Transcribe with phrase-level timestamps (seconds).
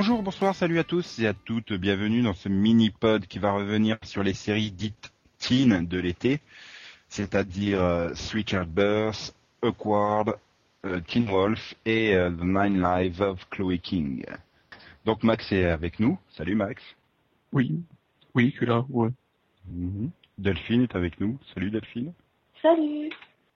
[0.00, 3.96] Bonjour, bonsoir, salut à tous et à toutes, bienvenue dans ce mini-pod qui va revenir
[4.04, 6.38] sur les séries dites teen de l'été,
[7.08, 10.36] c'est-à-dire euh, Three Childbirths, Awkward,
[10.84, 14.24] euh, Teen Wolf et euh, The Nine Lives of Chloe King.
[15.04, 16.80] Donc Max est avec nous, salut Max.
[17.52, 17.82] Oui,
[18.36, 19.10] oui, je suis là, ouais.
[19.66, 20.10] Mhm.
[20.38, 22.12] Delphine est avec nous, salut Delphine.
[22.62, 23.10] Salut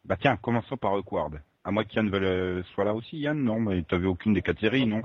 [0.05, 1.41] Bah tiens, commençons par Awkward.
[1.63, 4.59] À moins qu'Yann veuille, euh, soit là aussi, Yann, non, mais t'avais aucune des quatre
[4.59, 5.03] séries, non?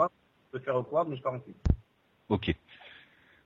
[0.53, 1.57] Je peux faire Awkward, mais je pars ensuite.
[2.29, 2.55] Ok.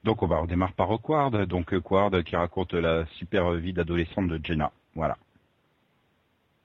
[0.03, 4.39] Donc on va redémarrer par Awkward, donc Awkward qui raconte la super vie d'adolescente de
[4.43, 4.71] Jenna.
[4.95, 5.17] Voilà.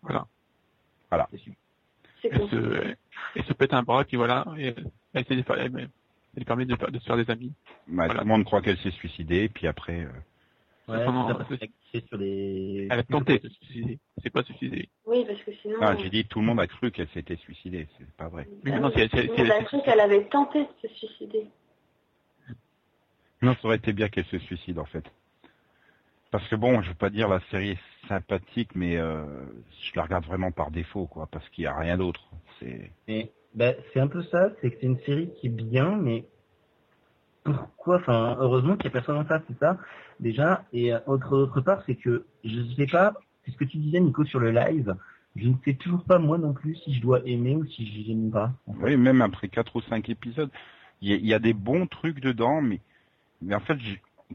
[0.03, 1.29] Voilà.
[2.21, 2.95] C'est Elle se,
[3.35, 4.75] elle se pète un bras, puis voilà, et
[5.13, 5.25] elle,
[6.45, 7.53] permet de, faire- de se faire des amis.
[7.87, 8.15] Bah, Voilà.
[8.15, 10.05] Tout le monde croit qu'elle s'est suicidée, puis après...
[10.05, 10.11] euh,
[10.89, 11.47] Ouais, Comment- ça va
[11.93, 12.87] c'est sur des...
[12.91, 14.89] Elle a tenté de se suicider, c'est pas suicidé.
[15.05, 15.79] Oui, parce que sinon...
[15.81, 18.49] Ah, j'ai dit tout le monde a cru qu'elle s'était suicidée, c'est pas vrai.
[18.63, 20.61] Mais Ah non, oui, c'est- c'est- tout le c'est- monde a cru qu'elle avait tenté
[20.61, 21.47] de se suicider.
[23.43, 25.05] Non, ça aurait été bien qu'elle se suicide en fait.
[26.31, 29.25] Parce que bon, je veux pas dire la série est sympathique, mais euh,
[29.83, 32.29] je la regarde vraiment par défaut, quoi, parce qu'il y a rien d'autre.
[32.61, 35.97] C'est Mais bah, c'est un peu ça, c'est que c'est une série qui est bien,
[35.97, 36.25] mais
[37.53, 39.79] pourquoi Enfin, heureusement qu'il y a personne en face, c'est ça
[40.21, 40.65] déjà.
[40.73, 44.25] Et euh, autre part, c'est que je sais pas, c'est ce que tu disais Nico
[44.25, 44.95] sur le live.
[45.37, 48.13] Je ne sais toujours pas moi non plus si je dois aimer ou si je
[48.13, 48.53] n'aime pas.
[48.67, 50.51] oui, même après quatre ou cinq épisodes,
[51.03, 52.81] il y, a- des bons trucs dedans, mais
[53.55, 53.79] en fait,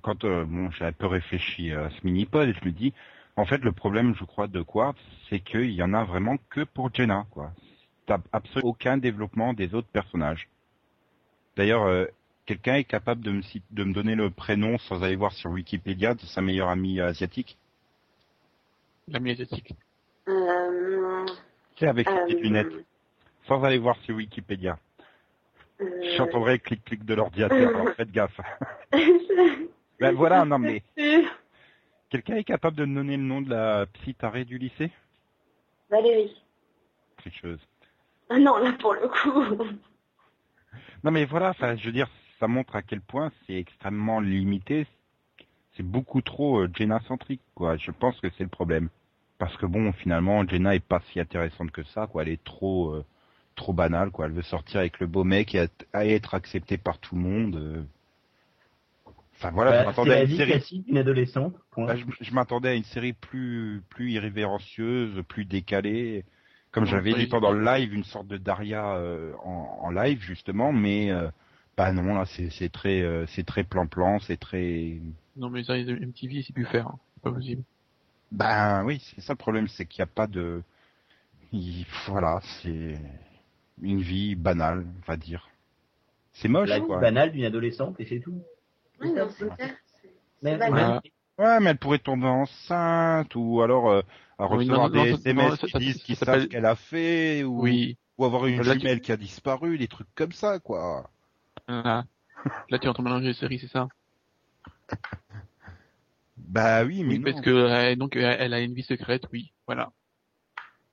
[0.02, 2.94] quand euh, bon, j'ai un peu réfléchi à ce mini-pod et je me dis,
[3.36, 5.00] en fait, le problème, je crois, de Quartz,
[5.30, 7.52] c'est qu'il y en a vraiment que pour Jenna, quoi.
[8.06, 10.48] T'as absolument aucun développement des autres personnages.
[11.58, 12.06] D'ailleurs, euh,
[12.52, 13.42] quelqu'un est capable de me,
[13.72, 17.08] de me donner le prénom sans aller voir sur Wikipédia de sa meilleure amie euh,
[17.08, 17.58] asiatique?
[19.08, 19.74] L'ami asiatique.
[20.28, 21.26] Euh...
[21.80, 22.74] C'est avec les petites euh, lunettes,
[23.48, 24.78] sans aller voir sur Wikipédia.
[25.80, 25.86] euh,
[26.18, 28.40] J'entendrai clic-clic de l'ordinateur, alors faites gaffe.
[30.02, 30.84] Ben voilà, non mais...
[32.10, 34.92] Quelqu'un est capable de me donner le nom de la psy tarée du lycée?
[35.90, 36.44] Valérie.
[37.18, 37.60] Tricheuse.
[38.30, 39.64] Ah non, là pour le coup.
[41.04, 42.10] Non mais voilà, enfin, je veux dire,
[42.42, 44.88] ça montre à quel point c'est extrêmement limité.
[45.78, 47.78] C'est beaucoup trop euh, Jenna-centrique, quoi.
[47.78, 48.90] Je pense que c'est le problème.
[49.38, 52.24] Parce que bon, finalement, Jenna est pas si intéressante que ça, quoi.
[52.24, 53.06] Elle est trop, euh,
[53.56, 54.26] trop banale, quoi.
[54.26, 57.22] Elle veut sortir avec le beau mec et être- à être acceptée par tout le
[57.22, 57.56] monde.
[57.56, 57.84] euh.
[59.36, 61.56] Enfin voilà, je Bah, m'attendais à une série adolescente.
[61.72, 61.86] point.
[61.88, 66.26] Bah, je je m'attendais à une série plus plus irrévérencieuse, plus décalée,
[66.72, 70.72] comme j'avais dit pendant le live, une sorte de Daria euh, en, en live justement,
[70.72, 71.30] mais euh,
[71.78, 75.00] bah non là c'est c'est très euh, c'est très plan plan, c'est très
[75.36, 77.00] Non, mais ça, MTV, c'est plus faire, hein.
[77.16, 77.64] c'est pas possible.
[78.32, 80.62] ben oui c'est ça le problème, c'est qu'il n'y a pas de
[81.52, 83.00] il- voilà c'est
[83.82, 85.50] une vie banale, on va dire.
[86.34, 87.00] C'est moche la vie quoi.
[87.00, 88.42] banale d'une adolescente et c'est tout.
[89.02, 89.76] Oui, non, c'est clair.
[90.44, 91.02] Mais- banal.
[91.38, 94.02] Ouais, mais elle pourrait tomber enceinte ou alors euh,
[94.38, 96.66] à Oui, recevoir non, non, des SMS non, ça- qui disent qu'ils savent ce qu'elle
[96.66, 97.98] a fait ou Oui.
[98.18, 101.10] ou avoir une Là, tu- jumelle qui a disparu, des trucs comme ça, quoi.
[101.72, 102.06] Là,
[102.70, 103.88] là tu es en train de mélanger les séries, c'est ça?
[106.38, 107.32] Bah oui, mais Oui, non.
[107.32, 109.92] parce que euh, donc euh, elle a une vie secrète, oui, voilà.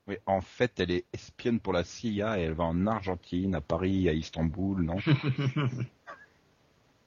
[0.09, 3.61] Oui, en fait, elle est espionne pour la CIA et elle va en Argentine, à
[3.61, 4.97] Paris, à Istanbul, non?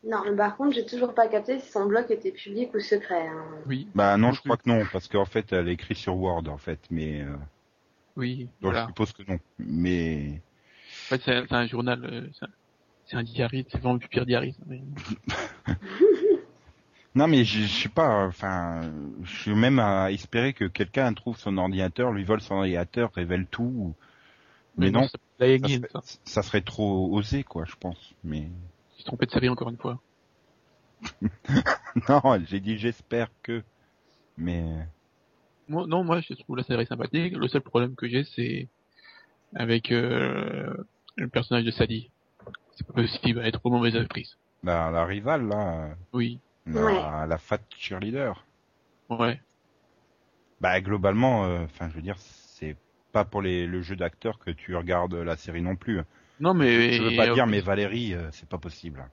[0.03, 3.27] Non, mais par contre, j'ai toujours pas capté si son blog était public ou secret.
[3.27, 3.45] hein.
[3.67, 6.57] Oui, Bah non, je crois que non, parce qu'en fait, elle écrit sur Word, en
[6.57, 7.35] fait, mais euh,
[8.15, 9.39] oui, donc je suppose que non.
[9.59, 10.41] Mais
[11.11, 12.27] En fait, c'est c'est un journal, euh,
[13.11, 14.81] c'est un- diary, c'est vraiment le pire mais-
[17.15, 18.25] non, mais je je sais pas.
[18.25, 18.91] Enfin,
[19.23, 23.45] je suis même à espérer que quelqu'un trouve son ordinateur, lui vole son ordinateur, révèle
[23.47, 23.93] tout.
[24.77, 25.59] Mais non, ça- serait,
[26.23, 28.13] ça serait trop osé, quoi, je pense.
[28.23, 28.47] Mais
[28.95, 29.99] Il s'est trompé de série encore une fois.
[32.09, 33.63] non, j'ai dit j'espère que.
[34.37, 34.63] Mais
[35.67, 37.35] Moi, non, moi, je trouve la série sympathique.
[37.35, 38.69] Le seul problème que j'ai, c'est
[39.53, 40.73] avec euh,
[41.17, 42.09] le personnage de Sadie.
[42.75, 44.37] C'est pas possible, elle est trop mauvaise actrice.
[44.63, 47.27] la, la rivale là, Oui, la, Ouais.
[47.27, 48.45] la fat cheerleader.
[49.09, 49.39] ouais.
[50.59, 52.75] Bah globalement, euh, enfin je veux dire, c'est
[53.11, 56.01] pas pour les, le jeu d'acteur que tu regardes la série non plus.
[56.39, 56.93] Non, mais...
[56.93, 59.03] Je veux pas euh, dire, mais Valérie, euh, c'est pas possible.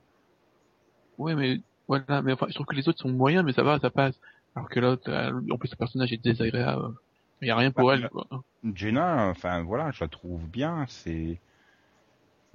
[1.18, 3.78] Ouais, mais voilà, mais enfin, je trouve que les autres sont moyens, mais ça va,
[3.80, 4.14] ça passe.
[4.54, 5.10] Alors que l'autre,
[5.50, 6.94] en plus, le personnage est désagréable.
[7.40, 8.26] Il y a rien pour Bah, elle, quoi.
[8.74, 10.84] Jenna, enfin voilà, je la trouve bien.
[10.88, 11.38] C'est,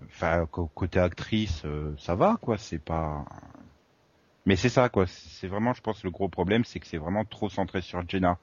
[0.06, 2.58] enfin côté actrice, euh, ça va quoi.
[2.58, 3.26] C'est pas.
[4.46, 5.06] Mais c'est ça quoi.
[5.08, 8.38] C'est vraiment, je pense, le gros problème, c'est que c'est vraiment trop centré sur Jenna.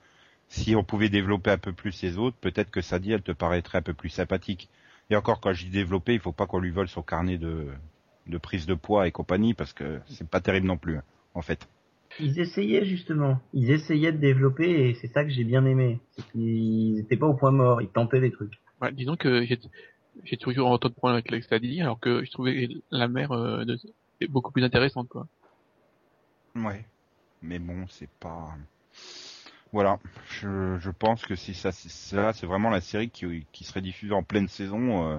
[0.48, 3.78] Si on pouvait développer un peu plus les autres, peut-être que Sadie, elle te paraîtrait
[3.78, 4.68] un peu plus sympathique.
[5.10, 7.68] Et encore, quand je dis développer, il faut pas qu'on lui vole son carnet de
[8.26, 11.02] de prise de poids et compagnie parce que c'est pas terrible non plus, hein,
[11.34, 11.68] en fait.
[12.18, 16.00] Ils essayaient justement, ils essayaient de développer et c'est ça que j'ai bien aimé.
[16.12, 18.54] C'est qu'ils étaient pas au point mort, ils tentaient des trucs.
[18.80, 19.46] Ouais, disons que
[20.24, 23.78] j'ai toujours autant de problèmes avec l'extadie, alors que je trouvais la mer euh, de-
[24.28, 25.28] beaucoup plus intéressante, quoi.
[26.54, 26.84] Ouais.
[27.42, 28.56] Mais bon, c'est pas.
[29.72, 29.98] Voilà.
[30.28, 33.80] Je, je pense que si ça, c'est là, c'est vraiment la série qui, qui serait
[33.82, 35.08] diffusée en pleine saison.
[35.08, 35.18] euh,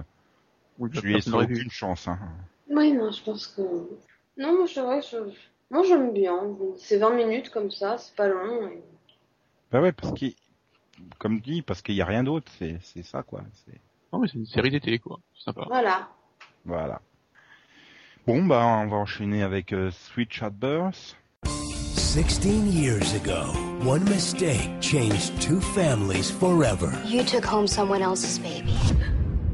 [0.78, 1.54] Oui, je lui personne laisse n'aurait vu.
[1.56, 2.08] aucune chance.
[2.08, 2.18] Hein.
[2.68, 3.62] Oui, non, je pense que.
[4.36, 5.16] Non, moi, c'est vrai, je...
[5.70, 6.56] moi, j'aime bien.
[6.76, 8.68] C'est 20 minutes comme ça, c'est pas long.
[8.68, 8.82] et-
[9.72, 10.34] Bah ouais, parce qu'il,
[11.18, 12.50] comme dit, parce qu'il y a rien d'autre.
[12.58, 13.42] C'est, c'est ça quoi.
[13.66, 13.80] C'est
[14.12, 15.20] Ah non, mais c'est une série d'été, quoi.
[15.34, 15.64] C'est sympa.
[15.68, 16.08] Voilà.
[16.66, 17.00] voilà.
[18.26, 21.16] Bon bah on va enchaîner avec euh, Sweet Childbirth.
[21.44, 23.52] 16 years ago,
[23.84, 26.92] one mistake changed two families forever.
[27.04, 28.76] You took home someone else's baby.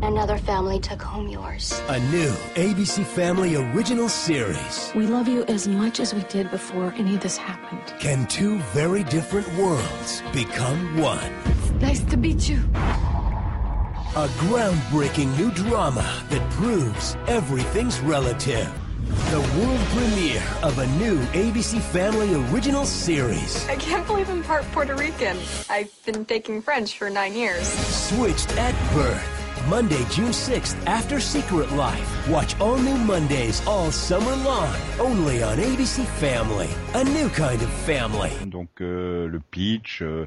[0.03, 1.81] Another family took home yours.
[1.89, 4.93] A new ABC Family original series.
[4.95, 7.95] We love you as much as we did before any of this happened.
[8.01, 11.33] Can two very different worlds become one?
[11.81, 12.59] Nice to meet you.
[14.19, 18.69] A groundbreaking new drama that proves everything's relative.
[19.31, 23.65] The world premiere of a new ABC Family original series.
[23.69, 25.37] I can't believe I'm part Puerto Rican.
[25.71, 27.69] I've been taking French for nine years.
[27.69, 29.39] Switched at birth.
[29.69, 32.29] Monday, June 6th, after Secret Life.
[32.29, 34.75] Watch all new Mondays all summer long.
[34.99, 36.69] Only on ABC Family.
[36.95, 38.33] A new kind of family.
[38.47, 40.27] Donc euh, le pitch, euh,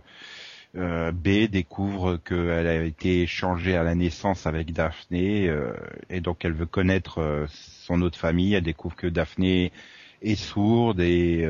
[0.77, 5.73] euh, B découvre qu'elle a été échangée à la naissance avec Daphné euh,
[6.09, 8.53] et donc elle veut connaître euh, son autre famille.
[8.53, 9.73] Elle découvre que Daphné
[10.21, 11.47] est sourde et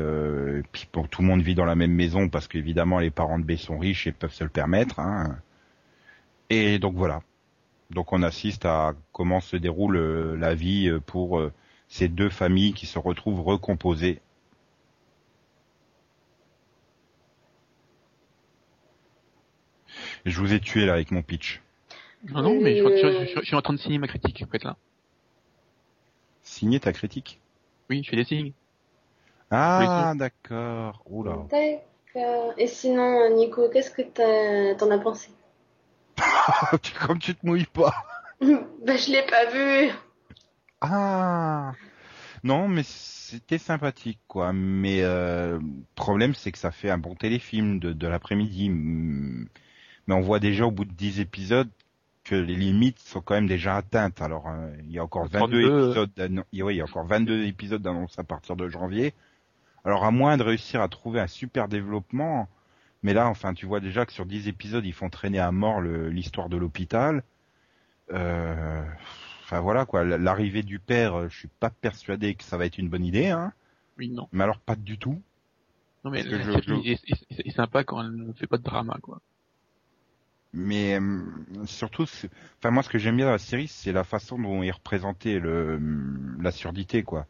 [0.72, 3.44] puis bon, tout le monde vit dans la même maison parce qu'évidemment les parents de
[3.44, 4.98] B sont riches et peuvent se le permettre.
[4.98, 5.38] Hein.
[6.50, 7.22] Et donc voilà.
[7.90, 9.98] Donc on assiste à comment se déroule
[10.38, 11.42] la vie pour
[11.88, 14.20] ces deux familles qui se retrouvent recomposées
[20.24, 21.60] Je vous ai tué là avec mon pitch.
[22.30, 24.62] Non, non, mais je, je- je- je suis en train de signer ma critique, fait,
[24.62, 24.76] là.
[26.42, 27.40] Signer ta critique.
[27.90, 28.52] Oui, je fais des signes.
[29.50, 31.02] Ah, d'accord.
[31.10, 31.38] Oula.
[31.50, 32.54] D'accord.
[32.56, 34.02] Et sinon, Nico, qu'est-ce que
[34.74, 35.30] t'en as pensé
[37.06, 37.94] Comme tu te mouilles pas.
[38.40, 39.92] Bah, je l'ai pas vu.
[40.80, 41.72] Ah.
[42.42, 44.52] Non, mais c'était sympathique, quoi.
[44.52, 48.68] Mais euh, le problème, c'est que ça fait un bon téléfilm de, de l'après-midi.
[50.06, 51.68] Mais on voit déjà au bout de 10 épisodes
[52.24, 54.20] que les limites sont quand même déjà atteintes.
[54.22, 56.80] Alors, euh, il y a encore 22 32, épisodes il y a- ouais, il y
[56.80, 59.14] a encore 22 épisodes d'annonce à partir de janvier.
[59.84, 62.48] Alors, à moins de réussir à trouver un super développement,
[63.02, 65.80] mais là, enfin, tu vois déjà que sur 10 épisodes, ils font traîner à mort
[65.80, 67.22] l'histoire de l'hôpital.
[68.12, 68.84] Euh,
[69.44, 72.78] Enfin voilà quoi, l'arrivée du père, euh, je suis pas persuadé que ça va être
[72.78, 73.52] une bonne idée, hein.
[73.98, 74.26] Oui, non.
[74.32, 75.20] Mais alors pas du tout.
[76.04, 78.32] Non, mais que la je- série je- est, est- est- est sympa quand elle ne
[78.32, 79.20] fait pas de drama, quoi.
[80.54, 81.22] Mais euh,
[81.66, 82.04] surtout,
[82.58, 85.38] enfin moi ce que j'aime bien dans la série, c'est la façon dont est représenté
[85.38, 85.80] le
[86.40, 87.26] la surdité quoi.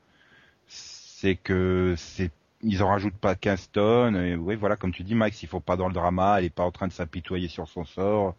[0.66, 4.16] C'est que c'est ils en rajoutent pas 15 tonnes.
[4.16, 6.50] Et oui voilà comme tu dis Max, il faut pas dans le drama, elle est
[6.50, 8.34] pas en train de s'apitoyer sur son sort,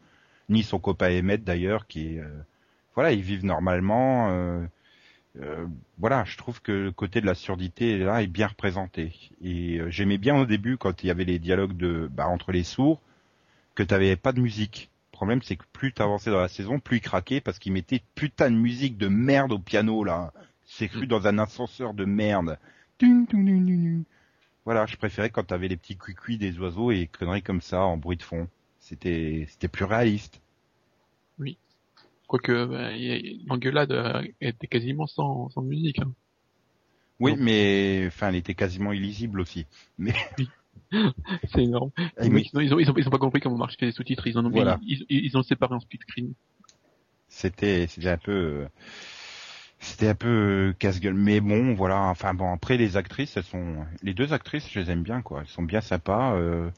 [0.49, 2.27] ni son copain Emmett d'ailleurs qui euh,
[2.95, 4.29] voilà ils vivent normalement.
[4.31, 4.65] euh,
[5.41, 5.65] euh,
[5.97, 9.13] voilà, je trouve que le côté de la surdité là est bien représenté.
[9.41, 12.51] Et euh, j'aimais bien au début quand il y avait les dialogues de bah, entre
[12.51, 13.01] les sourds
[13.75, 14.89] que t'avais pas de musique.
[15.11, 18.01] Le problème c'est que plus t'avançais dans la saison, plus ils craquaient parce qu'ils mettaient
[18.15, 20.33] putain de musique de merde au piano là.
[20.65, 22.57] C'est cru dans un ascenseur de merde.
[24.65, 27.97] Voilà, je préférais quand t'avais les petits cuicuis des oiseaux et conneries comme ça en
[27.97, 28.47] bruit de fond.
[28.79, 30.41] C'était c'était plus réaliste.
[32.27, 32.89] Quoique, bah,
[33.45, 35.99] l'engueulade euh, était quasiment sans, sans musique.
[35.99, 36.11] Hein.
[37.19, 39.67] Oui, mais enfin, elle était quasiment illisible aussi.
[39.97, 40.15] Mais
[41.53, 41.91] C'est énorme.
[42.21, 44.27] Ils ont, ils ont, ils ont pas compris comment marchaient les sous-titres.
[44.27, 44.79] Ils en ont, Voilà.
[44.83, 46.33] ils, ils, ils ont séparé en split screen.
[47.29, 48.67] c'était c'était un peu
[49.79, 51.13] c'était un peu casse-gueule.
[51.13, 51.99] Mais bon, voilà.
[52.03, 55.41] Enfin bon, après les actrices, elles sont les deux actrices, je les aime bien quoi.
[55.41, 56.35] Elles sont bien sympas.
[56.35, 56.69] Euh,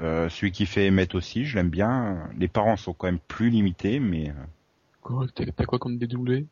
[0.00, 2.30] euh, celui qui fait Emmett aussi, je l'aime bien.
[2.38, 4.34] Les parents sont quand même plus limités, mais euh,
[5.00, 6.46] Quoi, t'as quoi comme dédoublé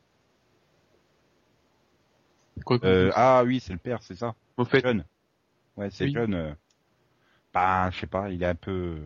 [2.85, 4.35] euh, ah oui, c'est le père, c'est ça.
[4.57, 5.05] Au fait, Jeune.
[5.77, 6.13] Ouais, c'est Oui.
[6.13, 6.57] jeune.
[7.55, 8.99] Bah, je sais pas, il est un peu,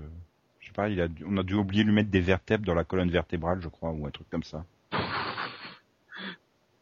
[0.61, 2.75] je sais pas, il a, on a dû oublier de lui mettre des vertèbres dans
[2.75, 4.65] la colonne vertébrale, je crois, ou un truc comme ça.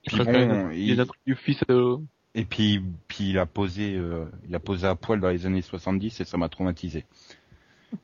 [0.04, 1.04] Puis bon, il-
[1.36, 1.98] fils euh,
[2.36, 5.60] Et puis, puis il a posé, euh, il a posé à poil dans les années
[5.62, 7.04] 70 et ça m'a traumatisé.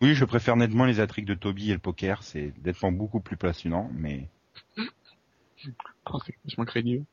[0.02, 3.38] Oui, je préfère nettement les intrigues de Toby et le poker, c'est nettement beaucoup plus
[3.38, 4.28] passionnant, mais
[6.06, 7.04] oh, c'est vachement crédible.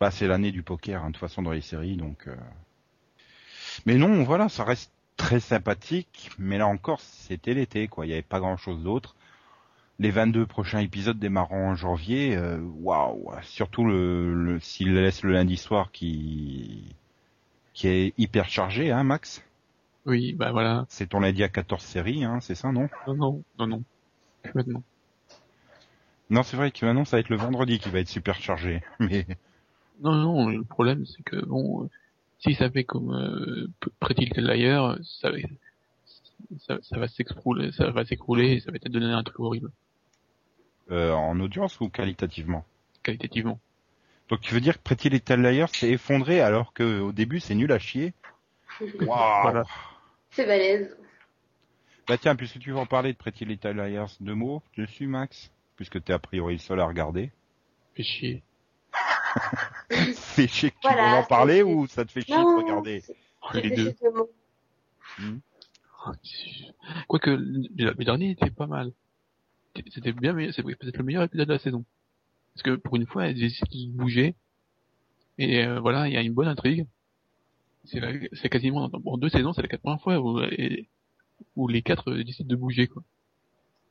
[0.00, 2.28] Bah, c'est l'année du poker, hein, de toute façon, dans les séries, donc...
[2.28, 2.36] euh.
[3.86, 8.04] Mais non, voilà, ça reste très sympathique, mais là encore, c'était l'été, quoi.
[8.06, 9.14] Il n'y avait pas grand-chose d'autre.
[9.98, 15.32] Les 22 prochains épisodes démarrant en janvier, euh, waouh Surtout le, le s'il laisse le
[15.32, 16.96] lundi soir qui
[17.74, 19.42] qui est hyper chargé, hein, Max?
[20.06, 20.86] Oui, bah voilà.
[20.88, 22.88] C'est ton lundi à 14 séries, hein, c'est ça, non?
[23.06, 23.82] Non, non, non, non.
[24.54, 24.82] Maintenant.
[26.30, 28.82] Non, c'est vrai que maintenant, ça va être le vendredi qui va être super chargé.
[29.00, 29.26] Mais
[30.00, 31.90] Non, non, le problème c'est que bon, euh,
[32.44, 33.68] si ça fait comme euh,
[34.00, 35.38] Pretty Little Liars, ça, va-
[36.58, 39.70] ça, ça va s'écrouler, ça va s'écrouler et ça va te donner un truc horrible,
[40.90, 42.64] euh, en audience ou qualitativement?
[43.02, 43.58] Qualitativement.
[44.28, 47.54] Donc tu veux dire que Pretty Little Liars s'est effondré alors que au début c'est
[47.54, 48.12] nul à chier?
[49.00, 49.64] Waouh Voilà.
[50.30, 50.96] C'est balèze.
[52.06, 55.50] Bah tiens, puisque tu veux en parler de Pretty Little Liars, deux mots dessus, Max
[55.76, 57.32] Puisque t'es a priori le seul à regarder.
[57.94, 58.42] Fait chier.
[60.14, 62.56] Fait chier que tu Voilà, veux en parler c'est- ou ça te fait chier Non,
[62.58, 63.16] de regarder c'est-
[63.54, 63.94] Les c'est deux.
[64.02, 65.40] le mot.
[67.08, 68.92] Quoique le dernier était pas mal.
[69.92, 71.84] C'était bien, mais c'est peut-être le meilleur épisode de la saison.
[72.54, 74.34] Parce que pour une fois, elles décident de bouger.
[75.38, 76.86] Et euh, voilà, il y a une bonne intrigue.
[77.86, 78.00] C'est
[78.34, 80.88] c'est quasiment en deux saisons, c'est la première fois où, et-
[81.56, 83.02] où les quatre euh, décident de bouger quoi.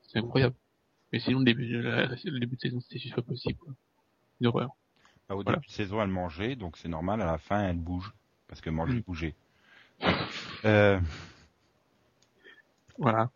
[0.08, 0.56] C'est incroyable.
[1.12, 3.60] Mais sinon le début de la, le début de saison c'était juste pas possible.
[3.60, 3.74] Quoi.
[4.42, 4.72] Une horreur.
[5.34, 5.58] Bah, au Voilà.
[5.58, 8.14] début de saison, elle mangeait, donc c'est normal, à la fin, elle bouge.
[8.48, 9.00] Parce que manger, Mm.
[9.02, 9.36] bouger.
[10.66, 11.00] Euh,
[13.00, 13.30] Voilà.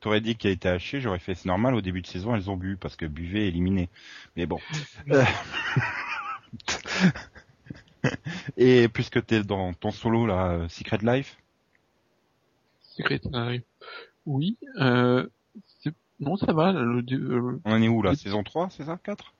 [0.00, 2.56] T'aurais dit qu'elle était hachée, j'aurais fait c'est normal, au début de saison, elles ont
[2.56, 3.88] bu, parce que buvait, éliminé.
[4.36, 4.60] Mais bon.
[5.10, 5.24] Euh,
[8.56, 11.36] Et puisque t'es dans ton solo, là, Secret Life,
[12.82, 13.62] Secret Life.
[14.26, 14.56] Oui.
[14.80, 15.26] Euh,
[16.20, 16.72] non, ça va.
[16.72, 18.14] Le, on en est où, là?
[18.14, 18.98] Saison 3, c'est ça?
[19.02, 19.32] 4 3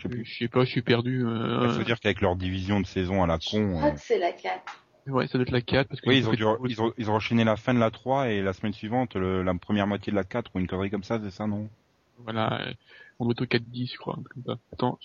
[0.00, 0.24] Je sais plus.
[0.24, 1.26] je sais pas, je suis perdu.
[1.26, 3.74] Euh, Ça veut dire qu'avec leur division de saison à la Je con...
[3.76, 4.84] crois euh, que c'est la 4.
[5.06, 7.10] Ouais, ça doit être la 4 parce que Oui, ils ont, dû, ils, ont, ils
[7.10, 10.10] ont enchaîné la fin de la 3 et la semaine suivante, le- la première moitié
[10.10, 11.68] de la 4 ou une connerie comme ça, c'est ça, non?
[12.18, 12.72] Voilà,
[13.18, 14.58] on doit être au 4-10, je crois, comme ça.
[14.72, 14.98] Attends.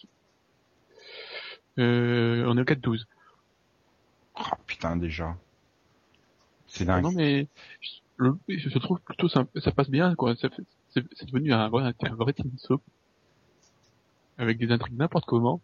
[1.79, 3.05] Euh, on est au 4-12.
[4.35, 5.35] Ah putain, déjà.
[6.67, 7.03] C'est Ah dingue.
[7.03, 7.47] non, mais
[7.81, 10.35] je, le- je trouve plutôt ça, ça passe bien, quoi.
[10.35, 12.81] Ça fait- C'est c'est devenu un vrai, un vrai team soap.
[14.37, 15.61] Avec des intrigues n'importe comment.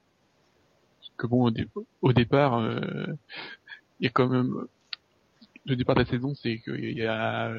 [1.17, 1.67] Que bon, au, dé-
[2.01, 3.05] au départ, euh,
[3.99, 4.65] il y a quand même...
[5.65, 7.53] Le départ de la saison, c'est qu'il y a...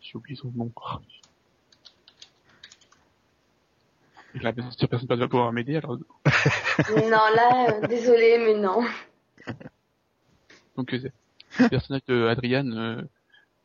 [0.00, 0.72] J'ai oublié son nom.
[4.34, 5.98] Et là, bien sûr, personne ne va pouvoir m'aider, alors
[6.88, 8.84] non, là, euh, désolé, mais non.
[10.76, 11.10] Donc euh,
[11.58, 13.02] le personnage de Adrian euh,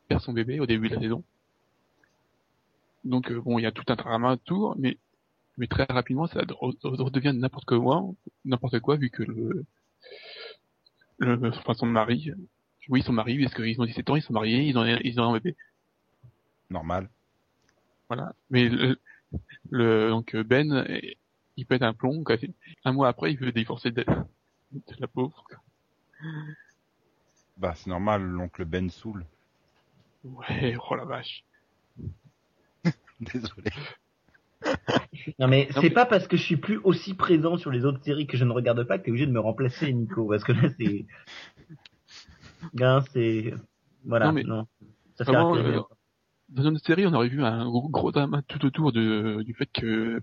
[0.07, 1.23] perd son bébé au début de la saison.
[3.03, 4.97] Donc euh, bon, il y a tout un drama autour, mais
[5.57, 8.03] mais très rapidement ça re- re- redevient n'importe quoi,
[8.45, 9.65] n'importe quoi vu que le
[11.17, 12.31] le enfin son mari,
[12.89, 15.23] oui son mari, parce qu'ils ont 17 ans, ils sont mariés, ils ont ils ont
[15.29, 15.55] un bébé,
[16.69, 17.09] Normal.
[18.09, 18.33] voilà.
[18.49, 18.99] Mais le,
[19.69, 20.85] le donc Ben,
[21.57, 22.35] il pète un plomb, quoi.
[22.83, 24.03] Un mois après, il veut divorcer de,
[24.71, 25.43] de la pauvre.
[27.57, 29.25] Bah, c'est normal, l'oncle Ben saoule.
[30.23, 31.43] Ouais, oh la vache.
[33.19, 33.71] Désolé.
[35.39, 38.03] Non mais Non, c'est pas parce que je suis plus aussi présent sur les autres
[38.03, 40.51] séries que je ne regarde pas que t'es obligé de me remplacer Nico parce que
[40.51, 41.05] là c'est
[42.73, 43.53] Là, c'est
[44.05, 44.67] voilà Non, mais non
[45.15, 45.77] ça fait vraiment, rien.
[45.77, 45.81] euh,
[46.49, 49.67] dans une série, on aurait vu un gros, gros drama tout autour de, du fait
[49.67, 50.21] que,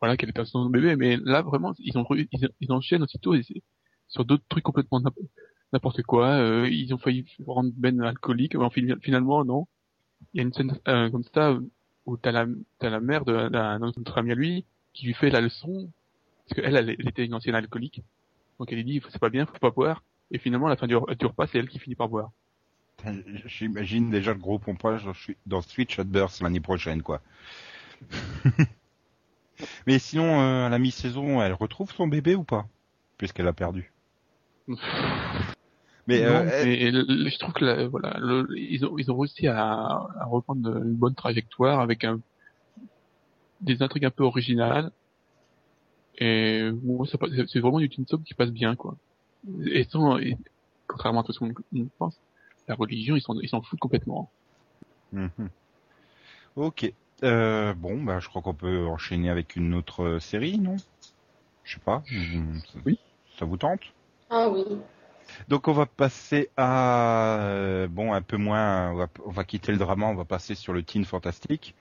[0.00, 2.28] voilà, qu'elle était son bébé, mais là, vraiment, ils ont, ils,
[2.60, 3.42] ils enchaînent aussitôt et
[4.08, 5.18] sur d'autres trucs complètement n'imp-
[5.72, 9.66] n'importe quoi, euh, ils ont failli rendre Ben alcoolique, mais en fin- finalement, non.
[10.32, 11.58] Il y a une scène, euh, comme ça,
[12.06, 12.46] où t'as la,
[12.78, 15.90] t'as la mère de, d'un notre ami à lui, qui lui fait la leçon,
[16.48, 18.02] parce qu'elle, elle, elle était une ancienne alcoolique.
[18.58, 20.02] Donc elle lui dit, c'est pas bien, faut pas boire.
[20.30, 22.30] Et finalement, à la fin du, du repas, c'est elle qui finit par boire.
[23.46, 25.08] J'imagine déjà le gros pompage
[25.46, 27.22] dans, Switch at Burst l'année prochaine, quoi.
[29.86, 32.66] Mais sinon, euh, à la mi-saison, elle retrouve son bébé ou pas?
[33.18, 33.92] Puisqu'elle a perdu.
[36.06, 39.10] Mais, Non, euh, elle- mais le- je trouve que la- voilà, le- ils ont ils
[39.10, 42.20] ont réussi à, à reprendre une bonne trajectoire avec un
[43.60, 44.90] des intrigues un peu originales
[46.18, 48.96] et bon, ça passe- c'est vraiment du teen soap qui passe bien quoi.
[49.66, 50.36] Et sans et,
[50.86, 52.16] contrairement à tout ce qu'on on pense,
[52.68, 54.30] la religion ils s'en ils s'en foutent complètement.
[55.12, 55.30] Mhm.
[56.56, 56.92] Ok.
[57.22, 60.76] Euh, bon, bah, je crois qu'on peut enchaîner avec une autre série, non?
[61.64, 62.02] Je sais pas.
[62.08, 62.98] Ça- Oui.
[63.38, 63.80] Ça vous tente?
[64.30, 64.64] Ah oui.
[65.48, 68.92] Donc on va passer à euh, bon un peu moins
[69.24, 71.74] on va, quitter le drama, on va passer sur le teen fantastique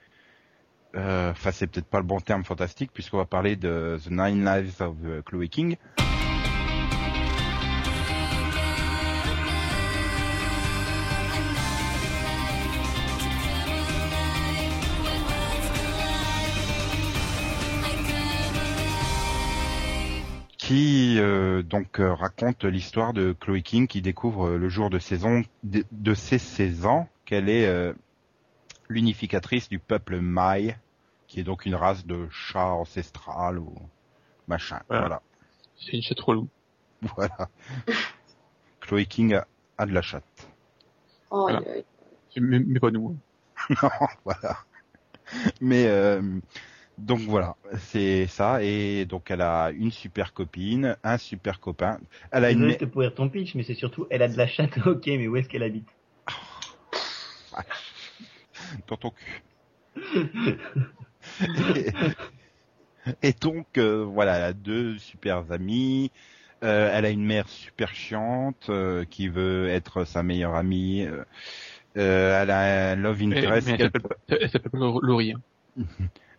[0.96, 4.44] euh, enfin c'est peut-être pas le bon terme fantastique puisqu'on va parler de The Nine
[4.44, 5.78] Lives of euh, Chloe King.
[20.70, 25.00] Qui euh, donc euh, raconte l'histoire de Chloe King qui découvre euh, le jour de
[25.00, 27.92] saison de, de ses 16 ans qu'elle est euh,
[28.88, 30.78] l'unificatrice du peuple Mai,
[31.26, 33.74] qui est donc une race de chat ancestral ou
[34.48, 34.80] machin.
[34.90, 35.02] Voilà.
[35.08, 35.22] Voilà.
[35.76, 36.48] C'est une chatte relou.
[37.16, 37.50] Voilà.
[38.82, 39.48] Chloe King a,
[39.80, 40.50] a de la chatte.
[41.32, 41.62] Oh, Voilà.
[42.38, 43.18] Mais, mais pas nous.
[43.72, 43.76] hein.
[43.82, 43.90] non,
[44.24, 44.60] voilà.
[45.62, 46.22] Mais euh,
[47.00, 48.64] donc voilà, c'est ça.
[48.64, 52.00] Et donc elle a une super copine, un super copain.
[52.32, 52.68] Elle a une.
[52.68, 55.28] De te pourrir ton pitch, mais c'est surtout, elle a de la chatte, ok, mais
[55.28, 55.88] où est-ce qu'elle habite?
[58.88, 59.42] Dans ton cul.
[61.76, 61.92] et,
[63.24, 66.12] et donc euh, voilà, elle a deux super amis.
[66.64, 71.08] Euh, elle a une mère super chiante euh, qui veut être sa meilleure amie.
[71.96, 73.78] Elle a un love interest mais
[74.28, 75.34] elle s'appelle pas Laurie.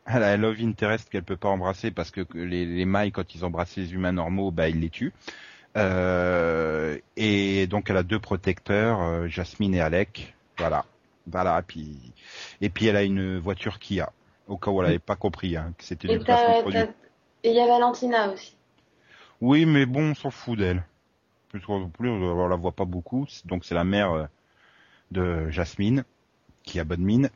[0.07, 0.13] Hein.
[0.15, 3.35] Elle a un love interest qu'elle peut pas embrasser parce que les, les mailles, quand
[3.35, 5.13] ils embrassent les humains normaux, bah ils les tuent.
[5.77, 10.35] Euh, et donc elle a deux protecteurs, euh, Jasmine et Alec.
[10.59, 10.85] Voilà,
[11.27, 11.63] voilà.
[11.63, 12.13] Puis
[12.61, 14.13] et puis elle a une voiture Kia.
[14.49, 16.81] Au cas où elle avait pas compris hein, que c'était du placement produit.
[17.45, 18.57] et il y a Valentina aussi.
[19.41, 20.83] Oui, mais bon, on s'en fout d'elle.
[21.51, 23.27] Plus qu'on plus, on la voit pas beaucoup.
[23.45, 24.27] Donc c'est la mère euh,
[25.13, 26.05] de Jasmine
[26.63, 27.31] qui a bonne mine.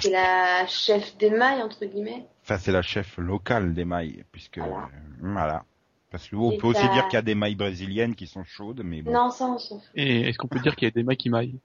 [0.00, 2.24] C'est la chef des mailles, entre guillemets.
[2.42, 4.88] Enfin, c'est la chef locale des mailles, puisque Voilà.
[5.20, 5.64] voilà.
[6.10, 8.44] Parce que on Et peut aussi dire qu'il y a des mailles brésiliennes qui sont
[8.44, 9.12] chaudes, mais bon.
[9.12, 9.88] Non, ça, on s'en fout.
[9.94, 11.58] Et est-ce qu'on peut dire qu'il y a des mecs qui maillent?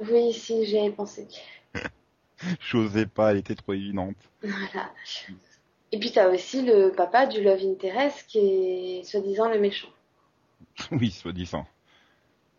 [0.00, 1.28] Oui, si, j'y avais pensé.
[2.60, 4.16] J'osais pas, elle était trop évidente.
[4.42, 4.90] Voilà.
[5.92, 9.88] Et puis t'as aussi le papa du Love Interest qui est soi-disant le méchant.
[10.90, 11.66] oui, soi-disant.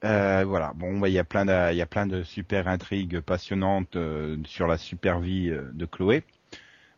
[0.04, 0.74] Euh, voilà.
[0.76, 3.96] Bon, bah, il y a plein de, il y a plein de super intrigues passionnantes
[3.96, 6.24] euh, sur la super vie euh, de Chloé.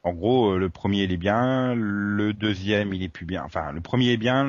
[0.04, 3.44] En gros, euh, le premier il est bien, le deuxième il est plus bien.
[3.44, 4.48] Enfin, le premier est bien.